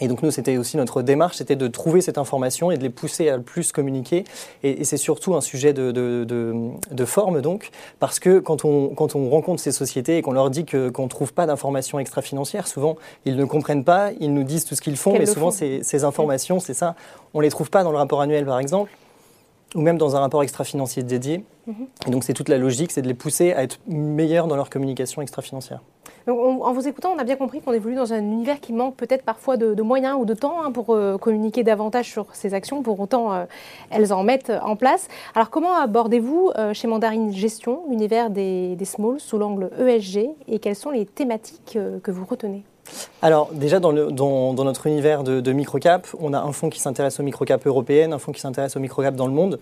Et 0.00 0.08
donc 0.08 0.22
nous, 0.22 0.30
c'était 0.30 0.56
aussi 0.56 0.76
notre 0.76 1.02
démarche, 1.02 1.36
c'était 1.36 1.56
de 1.56 1.68
trouver 1.68 2.00
cette 2.00 2.18
information 2.18 2.70
et 2.70 2.76
de 2.76 2.82
les 2.82 2.90
pousser 2.90 3.28
à 3.28 3.36
le 3.36 3.42
plus 3.42 3.72
communiquer. 3.72 4.24
Et, 4.62 4.84
c'est 4.84 4.96
surtout 4.96 5.34
un 5.34 5.40
sujet 5.40 5.72
de, 5.72 5.90
de, 5.90 7.04
forme, 7.04 7.40
donc, 7.40 7.70
parce 7.98 8.20
que 8.20 8.38
quand 8.38 8.64
on, 8.64 8.88
quand 8.88 9.16
on 9.16 9.28
rencontre 9.30 9.60
ces 9.60 9.72
sociétés 9.72 10.18
et 10.18 10.22
qu'on 10.22 10.32
leur 10.32 10.50
dit 10.50 10.64
qu'on 10.64 11.04
ne 11.04 11.08
trouve 11.08 11.32
pas 11.32 11.46
d'informations 11.46 11.98
extra-financières, 11.98 12.68
souvent, 12.68 12.96
ils 13.24 13.36
ne 13.36 13.44
comprennent 13.44 13.84
pas, 13.84 14.10
ils 14.20 14.32
nous 14.32 14.44
disent 14.44 14.64
tout 14.64 14.74
ce 14.74 14.80
qu'ils 14.80 14.96
font, 14.96 15.12
mais 15.18 15.26
souvent, 15.26 15.50
Ces, 15.50 15.82
ces, 15.82 16.04
informations, 16.04 16.60
c'est 16.60 16.74
ça, 16.74 16.94
on 17.34 17.38
ne 17.38 17.44
les 17.44 17.50
trouve 17.50 17.70
pas 17.70 17.82
dans 17.82 17.90
le 17.90 17.98
rapport 17.98 18.20
annuel, 18.20 18.44
par 18.44 18.58
exemple, 18.58 18.90
ou 19.74 19.80
même 19.80 19.98
dans 19.98 20.16
un 20.16 20.20
rapport 20.20 20.42
extra-financier 20.42 21.02
dédié. 21.02 21.44
Et 22.06 22.10
donc 22.10 22.24
c'est 22.24 22.34
toute 22.34 22.48
la 22.48 22.58
logique, 22.58 22.92
c'est 22.92 23.02
de 23.02 23.08
les 23.08 23.14
pousser 23.14 23.52
à 23.52 23.62
être 23.62 23.78
meilleurs 23.86 24.46
dans 24.46 24.56
leur 24.56 24.70
communication 24.70 25.22
extra-financière 25.22 25.80
en 26.28 26.72
vous 26.72 26.88
écoutant, 26.88 27.12
on 27.14 27.18
a 27.18 27.24
bien 27.24 27.36
compris 27.36 27.60
qu'on 27.60 27.72
évolue 27.72 27.94
dans 27.94 28.12
un 28.12 28.18
univers 28.18 28.60
qui 28.60 28.72
manque 28.72 28.96
peut-être 28.96 29.22
parfois 29.22 29.56
de, 29.56 29.80
moyens 29.82 30.16
ou 30.18 30.24
de 30.24 30.34
temps 30.34 30.62
hein, 30.62 30.72
pour 30.72 30.94
euh, 30.94 31.18
communiquer 31.18 31.62
davantage 31.62 32.10
sur 32.10 32.26
ces 32.34 32.54
actions. 32.54 32.82
Pour 32.82 32.98
autant, 32.98 33.32
euh, 33.32 33.44
elles 33.90 34.12
en 34.12 34.22
mettent 34.24 34.52
en 34.62 34.76
place. 34.76 35.08
Alors, 35.34 35.50
comment 35.50 35.74
abordez-vous 35.74 36.50
euh, 36.56 36.74
chez 36.74 36.88
Mandarine 36.88 37.32
Gestion 37.32 37.82
l'univers 37.88 38.30
des, 38.30 38.74
des 38.76 38.84
smalls 38.84 39.20
sous 39.20 39.38
l'angle 39.38 39.70
ESG 39.78 40.30
et 40.48 40.58
quelles 40.58 40.76
sont 40.76 40.90
les 40.90 41.06
thématiques 41.06 41.78
que 42.02 42.10
vous 42.10 42.24
retenez? 42.24 42.64
Alors 43.22 43.50
déjà 43.52 43.80
dans, 43.80 43.92
notre 43.92 44.86
univers 44.86 45.24
de, 45.24 45.52
microcap, 45.52 46.06
on 46.20 46.32
a 46.32 46.38
un 46.38 46.52
fonds 46.52 46.70
qui 46.70 46.80
s'intéresse 46.80 47.18
aux 47.18 47.22
microcap 47.22 47.66
européennes, 47.66 48.12
un 48.12 48.18
fonds 48.18 48.32
qui 48.32 48.40
s'intéresse 48.40 48.76
aux 48.76 48.80
microcap 48.80 49.14
dans 49.14 49.26
le 49.26 49.32
monde. 49.32 49.58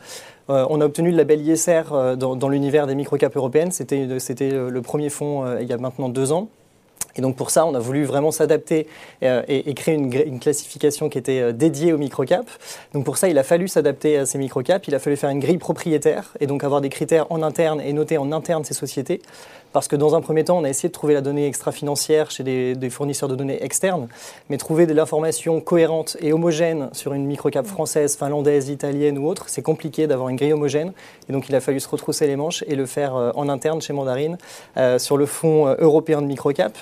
Euh, 0.50 0.66
on 0.68 0.80
a 0.80 0.84
obtenu 0.84 1.10
le 1.10 1.16
label 1.16 1.40
ISR 1.40 1.82
euh, 1.92 2.16
dans, 2.16 2.48
l'univers 2.48 2.87
des 2.87 2.94
microcap 2.94 3.37
européennes. 3.37 3.70
C'était 3.70 4.06
le 4.06 4.82
premier 4.82 5.08
fonds 5.08 5.44
euh, 5.44 5.62
il 5.62 5.68
y 5.68 5.72
a 5.72 5.78
maintenant 5.78 6.08
deux 6.08 6.32
ans. 6.32 6.48
Et 7.16 7.22
donc 7.22 7.37
pour 7.37 7.50
ça, 7.50 7.64
on 7.64 7.74
a 7.74 7.78
voulu 7.78 8.04
vraiment 8.04 8.32
s'adapter 8.32 8.88
et, 9.22 9.74
créer 9.74 9.94
une, 9.94 10.40
classification 10.40 11.08
qui 11.08 11.16
était 11.16 11.52
dédiée 11.52 11.92
aux 11.92 11.98
microcaps. 11.98 12.58
Donc 12.92 13.04
pour 13.04 13.18
ça, 13.18 13.28
il 13.28 13.38
a 13.38 13.44
fallu 13.44 13.68
s'adapter 13.68 14.18
à 14.18 14.26
ces 14.26 14.37
microcaps, 14.37 14.88
il 14.88 14.96
a 14.96 14.98
fallu 14.98 15.16
faire 15.16 15.30
une 15.30 15.38
grille 15.38 15.58
propriétaire 15.58 16.32
et 16.40 16.48
donc 16.48 16.64
avoir 16.64 16.80
des 16.80 16.88
critères 16.88 17.30
en 17.30 17.40
interne 17.42 17.80
et 17.80 17.92
noter 17.92 18.18
en 18.18 18.32
interne 18.32 18.64
ces 18.64 18.74
sociétés 18.74 19.22
parce 19.74 19.88
que 19.88 19.96
dans 19.96 20.14
un 20.14 20.20
premier 20.20 20.44
temps, 20.44 20.56
on 20.56 20.62
a 20.62 20.68
essayé 20.68 20.88
de 20.88 20.94
trouver 20.94 21.14
la 21.14 21.20
donnée 21.20 21.48
extra-financière 21.48 22.30
chez 22.30 22.44
des, 22.44 22.90
fournisseurs 22.90 23.28
de 23.28 23.34
données 23.34 23.60
externes, 23.60 24.06
mais 24.48 24.56
trouver 24.56 24.87
de 24.87 24.94
l'information 24.94 25.60
cohérente 25.60 26.16
et 26.20 26.32
homogène 26.32 26.90
sur 26.92 27.12
une 27.12 27.26
microcap 27.26 27.66
française, 27.66 28.16
finlandaise, 28.16 28.68
italienne 28.68 29.18
ou 29.18 29.26
autre, 29.26 29.46
c'est 29.48 29.62
compliqué 29.62 30.06
d'avoir 30.06 30.28
une 30.28 30.37
grille 30.37 30.52
homogène. 30.52 30.92
Et 31.28 31.32
donc, 31.32 31.48
il 31.48 31.56
a 31.56 31.60
fallu 31.60 31.80
se 31.80 31.88
retrousser 31.88 32.28
les 32.28 32.37
manches 32.37 32.62
et 32.68 32.76
le 32.76 32.87
faire 32.87 33.16
euh, 33.16 33.32
en 33.34 33.48
interne 33.48 33.82
chez 33.82 33.92
Mandarine 33.92 34.38
euh, 34.76 35.00
sur 35.00 35.16
le 35.16 35.26
fonds 35.26 35.66
euh, 35.66 35.74
européen 35.80 36.22
de 36.22 36.28
microcap. 36.28 36.78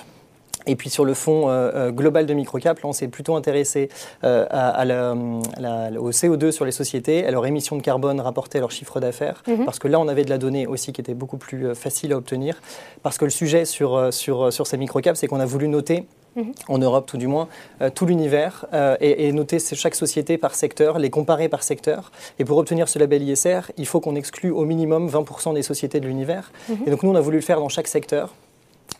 Et 0.67 0.75
puis 0.75 0.89
sur 0.89 1.05
le 1.05 1.13
fonds 1.13 1.47
global 1.89 2.25
de 2.25 2.33
microcap, 2.33 2.79
là, 2.79 2.89
on 2.89 2.93
s'est 2.93 3.07
plutôt 3.07 3.35
intéressé 3.35 3.89
à, 4.21 4.83
au 4.83 6.11
CO2 6.11 6.51
sur 6.51 6.65
les 6.65 6.71
sociétés, 6.71 7.25
à 7.25 7.31
leur 7.31 7.45
émission 7.45 7.75
de 7.75 7.81
carbone 7.81 8.19
rapportée 8.19 8.57
à 8.57 8.61
leur 8.61 8.71
chiffre 8.71 8.99
d'affaires, 8.99 9.43
mhm. 9.47 9.65
parce 9.65 9.79
que 9.79 9.87
là, 9.87 9.99
on 9.99 10.07
avait 10.07 10.23
de 10.23 10.29
la 10.29 10.37
donnée 10.37 10.67
aussi 10.67 10.93
qui 10.93 11.01
était 11.01 11.13
beaucoup 11.13 11.37
plus 11.37 11.75
facile 11.75 12.13
à 12.13 12.17
obtenir. 12.17 12.61
Parce 13.01 13.17
que 13.17 13.25
le 13.25 13.31
sujet 13.31 13.65
sur, 13.65 14.13
sur, 14.13 14.51
sur 14.51 14.67
ces 14.67 14.77
microcaps, 14.77 15.19
c'est 15.19 15.27
qu'on 15.27 15.39
a 15.39 15.45
voulu 15.45 15.67
noter 15.67 16.05
mhm. 16.35 16.53
en 16.67 16.77
Europe 16.77 17.05
tout 17.05 17.17
du 17.17 17.27
moins, 17.27 17.47
tout 17.95 18.05
l'univers 18.05 18.65
et, 18.99 19.31
noter 19.31 19.59
chaque 19.59 19.95
société 19.95 20.37
par 20.37 20.55
secteur, 20.55 20.99
les 20.99 21.09
comparer 21.09 21.49
par 21.49 21.63
secteur. 21.63 22.11
Et 22.39 22.45
pour 22.45 22.57
obtenir 22.57 22.87
ce 22.87 22.99
label 22.99 23.23
ISR, 23.23 23.71
il 23.77 23.85
faut 23.85 23.99
qu'on 23.99 24.15
exclue 24.15 24.51
au 24.51 24.65
minimum 24.65 25.07
20% 25.09 25.53
des 25.53 25.63
sociétés 25.63 25.99
de 25.99 26.07
l'univers. 26.07 26.51
Mhm. 26.69 26.77
Et 26.85 26.89
donc 26.91 27.03
nous, 27.03 27.09
on 27.09 27.15
a 27.15 27.21
voulu 27.21 27.37
le 27.37 27.43
faire 27.43 27.59
dans 27.59 27.69
chaque 27.69 27.87
secteur 27.87 28.33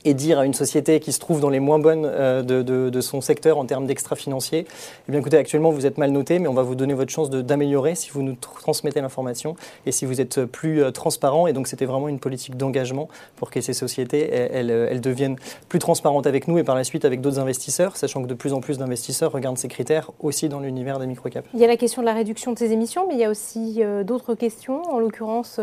et 0.06 0.14
dire 0.14 0.40
à 0.40 0.46
une 0.46 0.54
société 0.54 1.00
qui 1.00 1.12
se 1.12 1.20
trouve 1.20 1.40
dans 1.40 1.50
les 1.50 1.60
moins 1.60 1.80
bonnes 1.80 2.06
euh, 2.06 2.42
de, 2.44 3.02
son 3.02 3.22
secteur 3.22 3.58
en 3.58 3.66
termes 3.66 3.86
d'extra-financier, 3.86 4.66
eh 5.08 5.12
bien 5.12 5.20
écoutez, 5.20 5.38
actuellement 5.38 5.72
vous 5.72 5.86
êtes 5.86 5.98
mal 5.98 6.12
noté, 6.12 6.40
mais 6.40 6.48
on 6.48 6.54
va 6.54 6.64
vous 6.64 6.76
donner 6.76 6.94
votre 6.94 7.12
chance 7.12 7.30
d'améliorer 7.30 7.96
si 7.96 8.10
vous 8.12 8.22
nous 8.22 8.36
transmettez 8.36 9.02
l'information 9.02 9.56
et 9.86 9.92
si 9.92 10.06
vous 10.06 10.22
êtes 10.22 10.46
plus 10.46 10.84
euh, 10.84 10.92
transparent. 10.92 11.48
Et 11.48 11.54
donc 11.54 11.68
c'était 11.68 11.86
vraiment 11.86 12.08
une 12.08 12.20
politique 12.20 12.56
d'engagement 12.56 13.10
pour 13.36 13.52
que 13.52 13.62
ces 13.62 13.74
sociétés, 13.74 14.30
elles, 14.32 14.70
elles, 14.70 15.02
deviennent 15.02 15.38
plus 15.70 15.80
transparentes 15.80 16.28
avec 16.28 16.48
nous 16.48 16.58
et 16.58 16.64
par 16.64 16.76
la 16.76 16.84
suite 16.84 17.06
avec 17.06 17.22
d'autres 17.22 17.40
investisseurs, 17.40 17.98
sachant 17.98 18.22
que 18.22 18.28
de 18.28 18.34
plus 18.34 18.54
en 18.54 18.62
plus 18.62 18.78
d'investisseurs 18.78 19.32
regardent 19.32 19.58
ces 19.58 19.68
critères 19.68 20.12
aussi 20.20 20.50
dans 20.50 20.60
l'univers 20.60 21.00
des 21.00 21.08
microcaps. 21.08 21.48
Il 21.54 21.60
y 21.60 21.64
a 21.66 21.68
la 21.68 21.78
question 21.78 22.02
de 22.02 22.06
la 22.06 22.14
réduction 22.14 22.54
de 22.54 22.60
ces 22.60 22.72
émissions, 22.72 23.06
mais 23.08 23.16
il 23.16 23.20
y 23.20 23.26
a 23.26 23.30
aussi 23.30 23.84
euh, 23.84 24.04
d'autres 24.04 24.36
questions, 24.36 24.82
en 24.84 25.00
l'occurrence 25.00 25.60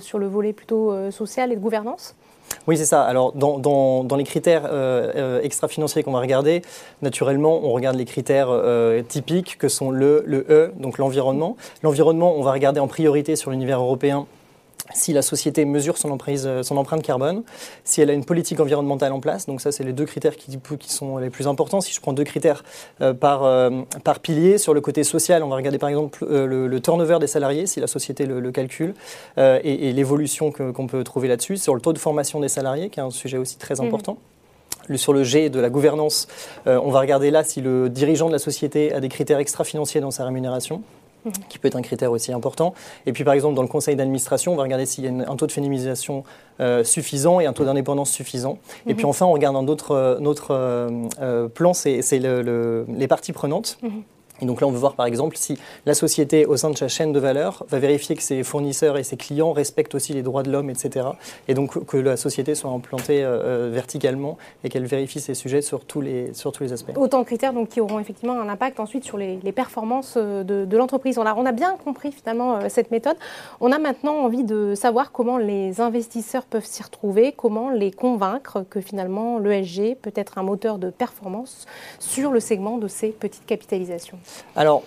sur 0.00 0.18
le 0.18 0.26
volet 0.26 0.52
plutôt 0.52 1.10
social 1.10 1.52
et 1.52 1.56
de 1.56 1.60
gouvernance. 1.60 2.14
Oui, 2.66 2.76
c'est 2.76 2.86
ça. 2.86 3.02
Alors, 3.02 3.32
dans, 3.32 4.16
les 4.16 4.24
critères 4.24 4.66
euh, 4.66 5.12
euh, 5.14 5.40
extra-financiers 5.42 6.02
qu'on 6.02 6.12
va 6.12 6.20
regarder, 6.20 6.62
naturellement, 7.00 7.60
on 7.64 7.72
regarde 7.72 7.96
les 7.96 8.04
critères 8.04 8.48
euh, 8.50 9.02
typiques 9.02 9.58
que 9.58 9.68
sont 9.68 9.90
le, 9.90 10.22
le 10.26 10.46
E, 10.48 10.72
donc 10.76 10.98
l'environnement. 10.98 11.56
L'environnement, 11.82 12.34
on 12.36 12.42
va 12.42 12.52
regarder 12.52 12.80
en 12.80 12.88
priorité 12.88 13.36
sur 13.36 13.50
l'univers 13.50 13.80
européen 13.80 14.26
si 14.94 15.12
la 15.12 15.22
société 15.22 15.64
mesure 15.64 15.96
son, 15.96 16.10
emprise, 16.10 16.48
son, 16.62 16.76
empreinte 16.76 17.02
carbone, 17.02 17.42
si 17.84 18.00
elle 18.00 18.10
a 18.10 18.12
une 18.12 18.24
politique 18.24 18.60
environnementale 18.60 19.12
en 19.12 19.20
place. 19.20 19.46
Donc 19.46 19.60
ça, 19.60 19.72
c'est 19.72 19.84
les 19.84 19.92
deux 19.92 20.04
critères 20.04 20.36
qui, 20.36 20.58
qui, 20.78 20.92
sont 20.92 21.18
les 21.18 21.30
plus 21.30 21.46
importants. 21.46 21.80
Si 21.80 21.92
je 21.92 22.00
prends 22.00 22.12
deux 22.12 22.24
critères 22.24 22.64
euh, 23.00 23.14
par, 23.14 23.44
euh, 23.44 23.70
par 24.04 24.20
pilier, 24.20 24.58
sur 24.58 24.74
le 24.74 24.80
côté 24.80 25.04
social, 25.04 25.42
on 25.42 25.48
va 25.48 25.56
regarder 25.56 25.78
par 25.78 25.88
exemple 25.88 26.24
euh, 26.24 26.46
le, 26.46 26.80
turnover 26.80 27.18
des 27.20 27.26
salariés, 27.26 27.66
si 27.66 27.80
la 27.80 27.86
société 27.86 28.26
le, 28.26 28.50
calcule, 28.50 28.94
et, 29.38 29.88
et 29.88 29.92
l'évolution 29.92 30.50
qu'on 30.50 30.86
peut 30.86 31.04
trouver 31.04 31.28
là-dessus. 31.28 31.56
Sur 31.56 31.74
le 31.74 31.80
taux 31.80 31.92
de 31.92 31.98
formation 31.98 32.40
des 32.40 32.48
salariés, 32.48 32.90
qui 32.90 32.98
est 32.98 33.02
un 33.02 33.10
sujet 33.10 33.38
aussi 33.38 33.56
très 33.56 33.76
mmh. 33.76 33.86
important. 33.86 34.18
Sur 34.96 35.12
le 35.12 35.22
G 35.22 35.48
de 35.48 35.60
la 35.60 35.70
gouvernance, 35.70 36.26
on 36.66 36.90
va 36.90 37.00
regarder 37.00 37.30
là 37.30 37.44
si 37.44 37.60
le 37.60 37.88
dirigeant 37.88 38.26
de 38.26 38.32
la 38.32 38.40
société 38.40 38.92
a 38.92 39.00
des 39.00 39.08
critères 39.08 39.38
extra-financiers 39.38 40.00
dans 40.00 40.10
sa 40.10 40.24
rémunération. 40.24 40.82
Qui 41.48 41.58
peut 41.58 41.68
être 41.68 41.76
un 41.76 41.82
critère 41.82 42.10
aussi 42.10 42.32
important. 42.32 42.74
Et 43.06 43.12
puis 43.12 43.22
par 43.24 43.34
exemple, 43.34 43.54
dans 43.54 43.62
le 43.62 43.68
conseil 43.68 43.94
d'administration, 43.94 44.52
on 44.52 44.56
va 44.56 44.64
regarder 44.64 44.86
s'il 44.86 45.04
y 45.04 45.08
a 45.08 45.30
un 45.30 45.36
taux 45.36 45.46
de 45.46 45.52
féminisation 45.52 46.24
euh, 46.60 46.84
suffisant 46.84 47.40
et 47.40 47.46
un 47.46 47.52
taux 47.52 47.64
d'indépendance 47.64 48.10
suffisant. 48.10 48.58
Et 48.86 48.94
puis 48.94 49.04
mhm. 49.04 49.10
enfin, 49.10 49.26
on 49.26 49.32
regarde 49.32 49.56
un 49.56 49.66
autre, 49.66 49.92
euh, 49.92 51.08
euh, 51.20 51.48
plan, 51.48 51.74
c'est 51.74 52.00
les 52.12 53.08
parties 53.08 53.32
prenantes. 53.32 53.78
Mhm. 53.82 54.02
Et 54.42 54.46
donc 54.46 54.60
là, 54.60 54.66
on 54.66 54.72
veut 54.72 54.78
voir 54.78 54.94
par 54.94 55.06
exemple 55.06 55.36
si 55.36 55.56
la 55.86 55.94
société, 55.94 56.46
au 56.46 56.56
sein 56.56 56.70
de 56.70 56.76
sa 56.76 56.88
chaîne 56.88 57.12
de 57.12 57.20
valeur, 57.20 57.64
va 57.68 57.78
vérifier 57.78 58.16
que 58.16 58.22
ses 58.22 58.42
fournisseurs 58.42 58.98
et 58.98 59.04
ses 59.04 59.16
clients 59.16 59.52
respectent 59.52 59.94
aussi 59.94 60.12
les 60.12 60.22
droits 60.22 60.42
de 60.42 60.50
l'homme, 60.50 60.68
etc. 60.68 61.06
Et 61.46 61.54
donc 61.54 61.84
que 61.86 61.96
la 61.96 62.16
société 62.16 62.54
soit 62.54 62.70
implantée 62.70 63.22
euh, 63.24 63.68
euh, 63.68 63.70
verticalement 63.72 64.36
et 64.64 64.68
qu'elle 64.68 64.84
vérifie 64.84 65.20
ces 65.20 65.34
sujets 65.34 65.62
sur 65.62 65.84
tous 65.84 66.00
les, 66.00 66.34
sur 66.34 66.50
tous 66.50 66.64
les 66.64 66.72
aspects. 66.72 66.90
Autant 66.96 67.20
de 67.20 67.24
critères 67.24 67.52
donc, 67.52 67.68
qui 67.68 67.80
auront 67.80 68.00
effectivement 68.00 68.40
un 68.40 68.48
impact 68.48 68.80
ensuite 68.80 69.04
sur 69.04 69.16
les, 69.16 69.38
performances 69.52 70.14
euh, 70.16 70.42
de, 70.42 70.76
l'entreprise. 70.76 71.18
On 71.18 71.26
a, 71.26 71.34
on 71.34 71.46
a 71.46 71.52
bien 71.52 71.76
compris 71.84 72.10
finalement 72.10 72.68
cette 72.68 72.90
méthode. 72.90 73.16
On 73.60 73.70
a 73.70 73.78
maintenant 73.78 74.24
envie 74.24 74.42
de 74.42 74.74
savoir 74.74 75.12
comment 75.12 75.38
les 75.38 75.80
investisseurs 75.80 76.44
peuvent 76.44 76.64
s'y 76.64 76.82
retrouver, 76.82 77.32
comment 77.32 77.70
les 77.70 77.92
convaincre 77.92 78.64
que 78.68 78.80
finalement 78.80 79.38
l'ESG 79.38 79.94
peut 79.94 80.12
être 80.16 80.38
un 80.38 80.42
moteur 80.42 80.78
de 80.78 80.90
performance 80.90 81.66
sur 82.00 82.32
le 82.32 82.40
segment 82.40 82.78
de 82.78 82.88
ces 82.88 83.08
petites 83.08 83.46
capitalisations. 83.46 84.18
Alors, 84.56 84.82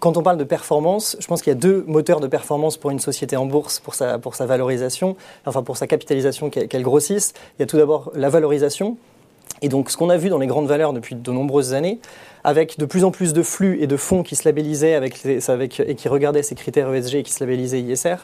quand 0.00 0.16
on 0.16 0.22
parle 0.22 0.38
de 0.38 0.44
performance, 0.44 1.16
je 1.20 1.26
pense 1.26 1.42
qu'il 1.42 1.50
y 1.50 1.56
a 1.56 1.58
deux 1.58 1.84
moteurs 1.86 2.20
de 2.20 2.26
performance 2.26 2.76
pour 2.76 2.90
une 2.90 2.98
société 2.98 3.36
en 3.36 3.46
bourse, 3.46 3.78
pour 3.78 3.94
sa, 3.94 4.18
pour 4.18 4.34
sa 4.34 4.46
valorisation, 4.46 5.16
enfin 5.44 5.62
pour 5.62 5.76
sa 5.76 5.86
capitalisation 5.86 6.48
qu'elle 6.50 6.82
grossisse. 6.82 7.34
Il 7.58 7.62
y 7.62 7.64
a 7.64 7.66
tout 7.66 7.76
d'abord 7.76 8.10
la 8.14 8.28
valorisation. 8.28 8.96
Et 9.62 9.68
donc, 9.68 9.90
ce 9.90 9.96
qu'on 9.96 10.10
a 10.10 10.16
vu 10.16 10.28
dans 10.28 10.38
les 10.38 10.46
grandes 10.46 10.66
valeurs 10.66 10.92
depuis 10.92 11.14
de 11.14 11.30
nombreuses 11.30 11.72
années, 11.72 11.98
avec 12.44 12.78
de 12.78 12.84
plus 12.84 13.04
en 13.04 13.10
plus 13.10 13.32
de 13.32 13.42
flux 13.42 13.82
et 13.82 13.86
de 13.86 13.96
fonds 13.96 14.22
qui 14.22 14.36
se 14.36 14.46
labellisaient 14.46 14.94
avec, 14.94 15.24
et 15.24 15.94
qui 15.94 16.08
regardaient 16.08 16.42
ces 16.42 16.54
critères 16.54 16.92
ESG 16.92 17.16
et 17.16 17.22
qui 17.22 17.32
se 17.32 17.42
labellisaient 17.42 17.80
ISR, 17.80 18.16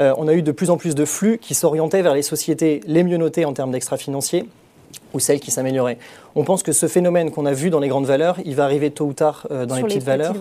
euh, 0.00 0.14
on 0.16 0.28
a 0.28 0.34
eu 0.34 0.42
de 0.42 0.52
plus 0.52 0.70
en 0.70 0.76
plus 0.76 0.94
de 0.94 1.04
flux 1.04 1.38
qui 1.38 1.54
s'orientaient 1.54 2.02
vers 2.02 2.14
les 2.14 2.22
sociétés 2.22 2.80
les 2.86 3.02
mieux 3.02 3.18
notées 3.18 3.44
en 3.44 3.52
termes 3.52 3.70
d'extra-financiers 3.70 4.46
ou 5.14 5.20
celles 5.20 5.40
qui 5.40 5.50
s'amélioraient. 5.50 5.98
On 6.34 6.44
pense 6.44 6.62
que 6.62 6.72
ce 6.72 6.86
phénomène 6.86 7.30
qu'on 7.30 7.46
a 7.46 7.52
vu 7.52 7.70
dans 7.70 7.80
les 7.80 7.88
grandes 7.88 8.06
valeurs, 8.06 8.36
il 8.44 8.54
va 8.54 8.64
arriver 8.64 8.90
tôt 8.90 9.06
ou 9.06 9.12
tard 9.12 9.46
euh, 9.50 9.66
dans 9.66 9.76
les, 9.76 9.82
petites, 9.82 10.02
valeurs. 10.02 10.34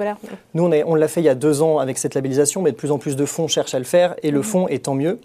Nous, 0.53 0.63
on, 0.63 0.71
on 0.85 0.95
l'a 0.95 1.07
fait 1.07 1.21
il 1.21 1.25
y 1.25 1.29
a 1.29 1.35
deux 1.35 1.61
ans 1.61 1.79
avec 1.79 1.97
cette 1.97 2.15
labellisation, 2.15 2.61
mais 2.61 2.71
de 2.71 2.75
plus 2.75 2.91
en 2.91 2.97
plus 2.97 3.15
de 3.15 3.25
fonds 3.25 3.47
cherchent 3.47 3.73
à 3.73 3.79
le 3.79 3.85
faire, 3.85 4.15
et 4.23 4.31
le 4.31 4.39
mhm. 4.39 4.43
fonds 4.43 4.67
est 4.67 4.85
tant 4.85 4.95
mieux. 4.95 5.19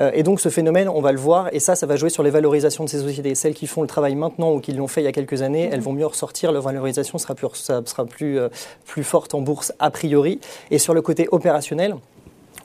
Euh, 0.00 0.10
et 0.14 0.22
donc 0.22 0.40
ce 0.40 0.48
phénomène, 0.48 0.88
on 0.88 1.00
va 1.00 1.12
le 1.12 1.18
voir, 1.18 1.48
et 1.52 1.60
ça, 1.60 1.76
ça 1.76 1.86
va 1.86 1.96
jouer 1.96 2.10
sur 2.10 2.22
les 2.22 2.30
valorisations 2.30 2.84
de 2.84 2.88
ces 2.88 3.00
sociétés. 3.00 3.34
Celles 3.34 3.54
qui 3.54 3.66
font 3.66 3.82
le 3.82 3.88
travail 3.88 4.14
maintenant 4.14 4.52
ou 4.52 4.60
qui 4.60 4.72
l'ont 4.72 4.88
fait 4.88 5.02
il 5.02 5.04
y 5.04 5.08
a 5.08 5.12
quelques 5.12 5.42
années, 5.42 5.68
elles 5.70 5.78
mhm. 5.78 5.84
vont 5.84 5.92
mieux 5.92 6.06
ressortir, 6.06 6.52
leur 6.52 6.62
valorisation 6.62 7.18
sera 7.18 7.34
plus, 7.34 7.48
sera 7.54 8.04
plus, 8.04 8.38
euh, 8.38 8.48
plus 8.86 9.04
forte 9.04 9.34
en 9.34 9.40
bourse 9.40 9.72
a 9.78 9.90
priori. 9.90 10.40
Et 10.70 10.78
sur 10.78 10.94
le 10.94 11.02
côté 11.02 11.28
opérationnel, 11.30 11.96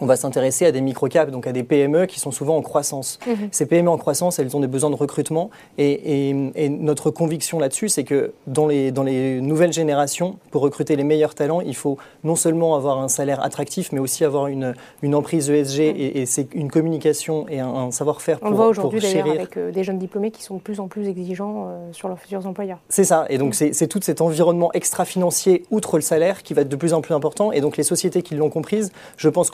on 0.02 0.06
va 0.06 0.16
s'intéresser 0.16 0.66
à 0.66 0.72
des 0.72 0.82
microcaps, 0.82 1.32
donc 1.32 1.48
à 1.48 1.52
des 1.52 1.64
PME 1.64 2.06
qui 2.06 2.20
sont 2.20 2.32
souvent 2.32 2.58
en 2.58 2.62
croissance. 2.62 3.20
Mhm. 3.28 3.50
Ces 3.52 3.66
PME 3.66 3.90
en 3.90 3.98
croissance, 3.98 4.40
elles 4.40 4.56
ont 4.56 4.60
des 4.60 4.68
besoins 4.68 4.90
de 4.90 4.96
recrutement 4.96 5.50
et, 5.78 6.34
notre 6.70 7.10
conviction 7.10 7.60
là-dessus, 7.60 7.90
c'est 7.90 8.04
que 8.04 8.34
dans 8.48 8.68
les, 8.68 8.92
dans 8.92 9.04
les 9.04 9.42
nouvelles 9.42 9.74
générations, 9.74 10.38
pour 10.52 10.62
recruter 10.62 10.96
les 10.96 11.04
meilleurs 11.04 11.36
talents, 11.36 11.62
il 11.62 11.76
faut 11.76 11.98
non 12.24 12.36
seulement 12.36 12.76
avoir 12.76 13.00
un 13.00 13.08
salaire 13.08 13.44
attractif, 13.44 13.92
mais 13.92 14.00
aussi 14.00 14.24
avoir 14.24 14.48
une, 14.48 14.74
une 15.02 15.16
emprise 15.16 15.50
ESG 15.50 15.80
et, 15.80 16.26
c'est 16.26 16.54
une 16.54 16.70
communication 16.70 17.48
et 17.50 17.60
un, 17.60 17.92
savoir-faire 17.92 18.40
pour 18.40 18.48
On 18.48 18.52
le 18.52 18.56
voit 18.56 18.68
aujourd'hui 18.68 19.00
d'ailleurs 19.00 19.30
avec 19.30 19.58
euh, 19.58 19.72
des 19.72 19.84
jeunes 19.84 19.98
diplômés 19.98 20.32
qui 20.32 20.44
sont 20.44 20.56
de 20.56 20.62
plus 20.62 20.80
en 20.80 20.88
plus 20.88 21.08
exigeants 21.08 21.68
euh, 21.68 21.92
sur 21.92 22.08
leurs 22.08 22.20
futurs 22.20 22.46
employeurs. 22.46 22.80
C'est 22.90 23.04
ça, 23.04 23.26
et 23.30 23.38
donc 23.38 23.60
mhm. 23.60 23.74
c'est 23.74 23.88
tout 23.88 24.00
cet 24.02 24.22
environnement 24.22 24.72
extra-financier, 24.74 25.64
outre 25.72 25.98
le 25.98 26.02
salaire, 26.02 26.44
qui 26.44 26.54
va 26.54 26.62
être 26.62 26.70
de 26.70 26.76
plus 26.76 26.94
en 26.94 27.02
plus 27.02 27.14
important. 27.14 27.52
Et 27.52 27.62
donc 27.62 27.78
les 27.78 27.84
sociétés 27.84 28.22
qui 28.22 28.36
l'ont 28.36 28.50
comprise, 28.50 28.92
je 29.18 29.30
pense 29.30 29.50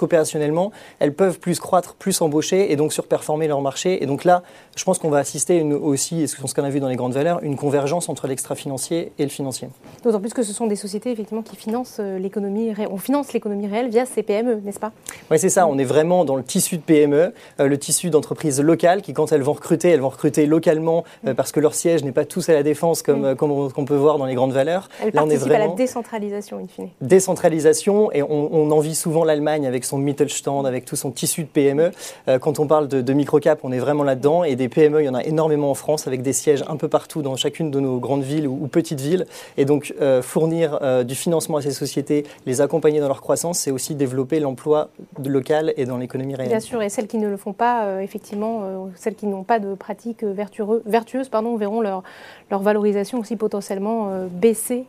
elles 0.99 1.13
peuvent 1.13 1.39
plus 1.39 1.59
croître, 1.59 1.95
plus 1.95 2.21
embaucher 2.21 2.71
et 2.71 2.75
donc 2.75 2.93
surperformer 2.93 3.47
leur 3.47 3.61
marché. 3.61 4.03
Et 4.03 4.05
donc 4.05 4.23
là, 4.23 4.43
je 4.75 4.83
pense 4.83 4.99
qu'on 4.99 5.09
va 5.09 5.19
assister 5.19 5.57
une, 5.57 5.73
aussi, 5.73 6.21
et 6.21 6.27
ce 6.27 6.35
qu'on 6.35 6.63
a 6.63 6.69
vu 6.69 6.79
dans 6.79 6.87
les 6.87 6.95
grandes 6.95 7.13
valeurs, 7.13 7.39
une 7.43 7.55
convergence 7.55 8.09
entre 8.09 8.27
l'extra-financier 8.27 9.11
et 9.17 9.23
le 9.23 9.29
financier. 9.29 9.69
D'autant 10.03 10.19
plus 10.19 10.33
que 10.33 10.43
ce 10.43 10.53
sont 10.53 10.67
des 10.67 10.75
sociétés 10.75 11.11
effectivement 11.11 11.41
qui 11.41 11.55
financent 11.55 11.97
euh, 11.99 12.19
l'économie, 12.19 12.73
on 12.89 12.97
finance 12.97 13.33
l'économie 13.33 13.67
réelle 13.67 13.89
via 13.89 14.05
ces 14.05 14.23
PME, 14.23 14.61
n'est-ce 14.63 14.79
pas? 14.79 14.91
Oui, 15.31 15.39
c'est 15.39 15.49
ça. 15.49 15.67
On 15.67 15.77
est 15.77 15.85
vraiment 15.85 16.25
dans 16.25 16.35
le 16.35 16.43
tissu 16.43 16.77
de 16.77 16.81
PME, 16.81 17.33
euh, 17.59 17.67
le 17.67 17.77
tissu 17.77 18.09
d'entreprises 18.09 18.61
locales 18.61 19.01
qui, 19.01 19.13
quand 19.13 19.31
elles 19.31 19.41
vont 19.41 19.53
recruter, 19.53 19.89
elles 19.89 20.01
vont 20.01 20.09
recruter 20.09 20.45
localement 20.45 21.03
euh, 21.27 21.33
parce 21.33 21.51
que 21.51 21.59
leur 21.59 21.73
siège 21.73 22.03
n'est 22.03 22.11
pas 22.11 22.25
tous 22.25 22.49
à 22.49 22.53
la 22.53 22.63
défense 22.63 23.01
comme, 23.01 23.31
mm. 23.31 23.35
comme 23.35 23.51
on, 23.51 23.85
peut 23.85 23.95
voir 23.95 24.17
dans 24.17 24.25
les 24.25 24.35
grandes 24.35 24.53
valeurs. 24.53 24.89
Elles 25.01 25.11
là, 25.13 25.21
participent 25.21 25.41
on 25.43 25.45
est 25.45 25.49
vraiment 25.49 25.65
à 25.65 25.67
la 25.69 25.75
décentralisation, 25.75 26.57
in 26.57 26.67
fine. 26.67 26.89
Décentralisation, 27.01 28.11
et 28.11 28.23
on, 28.23 28.53
on 28.53 28.71
envie 28.71 28.95
souvent 28.95 29.23
l'Allemagne 29.23 29.67
avec 29.67 29.85
son 29.85 29.97
stand 30.29 30.65
avec 30.65 30.85
tout 30.85 30.95
son 30.95 31.11
tissu 31.11 31.43
de 31.43 31.47
PME. 31.47 31.91
Euh, 32.27 32.39
quand 32.39 32.59
on 32.59 32.67
parle 32.67 32.87
de, 32.87 33.13
microcap, 33.13 33.59
on 33.63 33.71
est 33.71 33.79
vraiment 33.79 34.03
là-dedans. 34.03 34.43
Et 34.43 34.55
des 34.55 34.69
PME, 34.69 35.01
il 35.01 35.05
y 35.05 35.09
en 35.09 35.15
a 35.15 35.23
énormément 35.23 35.71
en 35.71 35.75
France, 35.75 36.07
avec 36.07 36.21
des 36.21 36.33
sièges 36.33 36.63
un 36.67 36.77
peu 36.77 36.87
partout 36.87 37.21
dans 37.21 37.35
chacune 37.35 37.71
de 37.71 37.79
nos 37.79 37.99
grandes 37.99 38.23
villes 38.23 38.47
ou, 38.47 38.67
petites 38.67 38.99
villes. 38.99 39.25
Et 39.57 39.65
donc, 39.65 39.93
euh, 40.01 40.21
fournir 40.21 40.79
euh, 40.81 41.03
du 41.03 41.15
financement 41.15 41.57
à 41.57 41.61
ces 41.61 41.71
sociétés, 41.71 42.25
les 42.45 42.61
accompagner 42.61 42.99
dans 42.99 43.07
leur 43.07 43.21
croissance, 43.21 43.59
c'est 43.59 43.71
aussi 43.71 43.95
développer 43.95 44.39
l'emploi 44.39 44.89
local 45.23 45.73
et 45.77 45.85
dans 45.85 45.97
l'économie 45.97 46.35
réelle. 46.35 46.49
Bien 46.49 46.59
sûr, 46.59 46.81
et 46.81 46.89
celles 46.89 47.07
qui 47.07 47.17
ne 47.17 47.27
le 47.27 47.37
font 47.37 47.53
pas, 47.53 48.01
effectivement, 48.01 48.89
celles 48.95 49.15
qui 49.15 49.27
n'ont 49.27 49.43
pas 49.43 49.59
de 49.59 49.75
pratiques 49.75 50.23
vertueuses, 50.23 51.29
pardon, 51.29 51.55
verront 51.55 51.81
leur 51.81 52.03
valorisation 52.51 53.19
aussi 53.19 53.35
potentiellement 53.35 54.11
baisser 54.29 54.85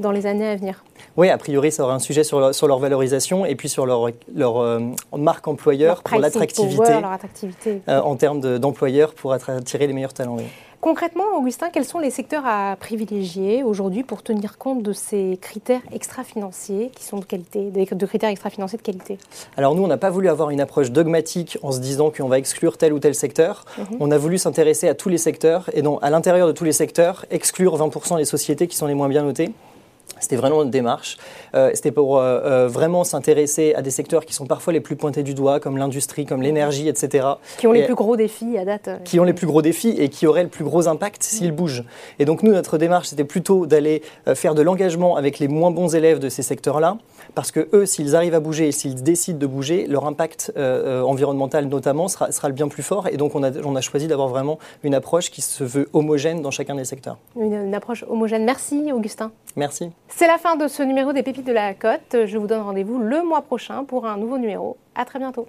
dans 0.00 0.12
les 0.12 0.26
années 0.26 0.48
à 0.48 0.56
venir 0.56 0.84
Oui, 1.16 1.28
a 1.28 1.38
priori, 1.38 1.70
ça 1.70 1.84
aura 1.84 1.94
un 1.94 1.98
sujet 1.98 2.24
sur 2.24 2.40
leur, 2.40 2.54
sur 2.54 2.66
leur 2.66 2.78
valorisation 2.78 3.44
et 3.44 3.54
puis 3.54 3.68
sur 3.68 3.86
leur, 3.86 4.08
leur 4.34 4.58
euh, 4.58 4.80
marque 5.16 5.46
employeur 5.48 6.02
pour 6.02 6.18
l'attractivité 6.18 7.82
euh, 7.88 8.00
en 8.00 8.16
termes 8.16 8.58
d'employeurs 8.58 9.14
pour 9.14 9.32
attirer 9.32 9.86
les 9.86 9.92
meilleurs 9.92 10.14
talents. 10.14 10.38
Concrètement, 10.80 11.24
Augustin, 11.36 11.68
quels 11.70 11.84
sont 11.84 11.98
les 11.98 12.10
secteurs 12.10 12.46
à 12.46 12.74
privilégier 12.80 13.62
aujourd'hui 13.62 14.02
pour 14.02 14.22
tenir 14.22 14.56
compte 14.56 14.82
de 14.82 14.94
ces 14.94 15.38
critères 15.38 15.82
extra-financiers 15.92 16.90
qui 16.96 17.04
sont 17.04 17.18
de 17.18 17.26
qualité, 17.26 17.70
de 17.70 18.06
critères 18.06 18.30
extra-financiers 18.30 18.78
de 18.78 18.82
qualité? 18.82 19.18
Alors 19.58 19.74
nous, 19.74 19.82
on 19.82 19.88
n'a 19.88 19.98
pas 19.98 20.08
voulu 20.08 20.30
avoir 20.30 20.48
une 20.48 20.60
approche 20.60 20.90
dogmatique 20.90 21.58
en 21.62 21.70
se 21.70 21.80
disant 21.80 22.10
qu'on 22.10 22.28
va 22.28 22.38
exclure 22.38 22.78
tel 22.78 22.94
ou 22.94 22.98
tel 22.98 23.14
secteur. 23.14 23.66
Mhm. 23.76 23.98
On 24.00 24.10
a 24.10 24.16
voulu 24.16 24.38
s'intéresser 24.38 24.88
à 24.88 24.94
tous 24.94 25.10
les 25.10 25.18
secteurs 25.18 25.68
et 25.74 25.82
donc 25.82 25.98
à 26.00 26.08
l'intérieur 26.08 26.46
de 26.46 26.52
tous 26.52 26.64
les 26.64 26.72
secteurs, 26.72 27.26
exclure 27.30 27.76
20% 27.76 28.16
des 28.16 28.24
sociétés 28.24 28.66
qui 28.66 28.76
sont 28.76 28.86
les 28.86 28.94
moins 28.94 29.10
bien 29.10 29.24
notées. 29.24 29.52
C'était 30.20 30.36
vraiment 30.36 30.62
une 30.62 30.70
démarche. 30.70 31.16
Euh, 31.54 31.70
c'était 31.74 31.90
pour 31.90 32.18
euh, 32.18 32.40
euh, 32.44 32.68
vraiment 32.68 33.04
s'intéresser 33.04 33.74
à 33.74 33.82
des 33.82 33.90
secteurs 33.90 34.24
qui 34.24 34.34
sont 34.34 34.46
parfois 34.46 34.72
les 34.72 34.80
plus 34.80 34.96
pointés 34.96 35.22
du 35.22 35.34
doigt, 35.34 35.60
comme 35.60 35.76
l'industrie, 35.76 36.26
comme 36.26 36.42
l'énergie, 36.42 36.88
etc. 36.88 37.26
Qui 37.58 37.66
ont 37.66 37.72
les 37.72 37.84
plus 37.84 37.94
gros 37.94 38.16
défis 38.16 38.58
à 38.58 38.64
date. 38.64 38.90
Qui 39.04 39.18
ont 39.18 39.24
les 39.24 39.32
plus 39.32 39.46
gros 39.46 39.62
défis 39.62 39.94
et 39.98 40.08
qui 40.08 40.26
auraient 40.26 40.42
le 40.42 40.48
plus 40.48 40.64
gros 40.64 40.88
impact 40.88 41.22
s'ils 41.22 41.52
bougent. 41.52 41.84
Et 42.18 42.24
donc 42.24 42.42
nous, 42.42 42.52
notre 42.52 42.78
démarche, 42.78 43.08
c'était 43.08 43.24
plutôt 43.24 43.66
d'aller 43.66 44.02
faire 44.34 44.54
de 44.54 44.62
l'engagement 44.62 45.16
avec 45.16 45.38
les 45.38 45.48
moins 45.48 45.70
bons 45.70 45.94
élèves 45.94 46.18
de 46.18 46.28
ces 46.28 46.42
secteurs-là, 46.42 46.98
parce 47.34 47.50
que 47.50 47.68
eux, 47.72 47.86
s'ils 47.86 48.14
arrivent 48.14 48.34
à 48.34 48.40
bouger 48.40 48.68
et 48.68 48.72
s'ils 48.72 49.02
décident 49.02 49.38
de 49.38 49.46
bouger, 49.46 49.86
leur 49.86 50.06
impact 50.06 50.52
environnemental 50.56 51.66
notamment 51.66 52.08
sera, 52.08 52.32
sera, 52.32 52.48
le 52.48 52.54
bien 52.54 52.68
plus 52.68 52.82
fort. 52.82 53.08
Et 53.08 53.16
donc 53.16 53.34
on 53.34 53.42
a, 53.42 53.50
on 53.64 53.76
a 53.76 53.80
choisi 53.80 54.06
d'avoir 54.06 54.28
vraiment 54.28 54.58
une 54.82 54.94
approche 54.94 55.30
qui 55.30 55.40
se 55.42 55.64
veut 55.64 55.88
homogène 55.92 56.42
dans 56.42 56.50
chacun 56.50 56.74
des 56.74 56.84
secteurs. 56.84 57.18
Une, 57.36 57.52
une 57.52 57.74
approche 57.74 58.04
homogène. 58.08 58.44
Merci 58.44 58.92
Augustin. 58.92 59.30
Merci. 59.56 59.90
C'est 60.12 60.26
la 60.26 60.38
fin 60.38 60.56
de 60.56 60.68
ce 60.68 60.82
numéro 60.82 61.12
des 61.12 61.22
Pépites 61.22 61.46
de 61.46 61.52
la 61.52 61.72
Côte. 61.72 62.26
Je 62.26 62.36
vous 62.36 62.46
donne 62.46 62.60
rendez-vous 62.60 62.98
le 62.98 63.22
mois 63.22 63.42
prochain 63.42 63.84
pour 63.84 64.06
un 64.06 64.16
nouveau 64.16 64.38
numéro. 64.38 64.76
À 64.94 65.04
très 65.04 65.18
bientôt. 65.18 65.46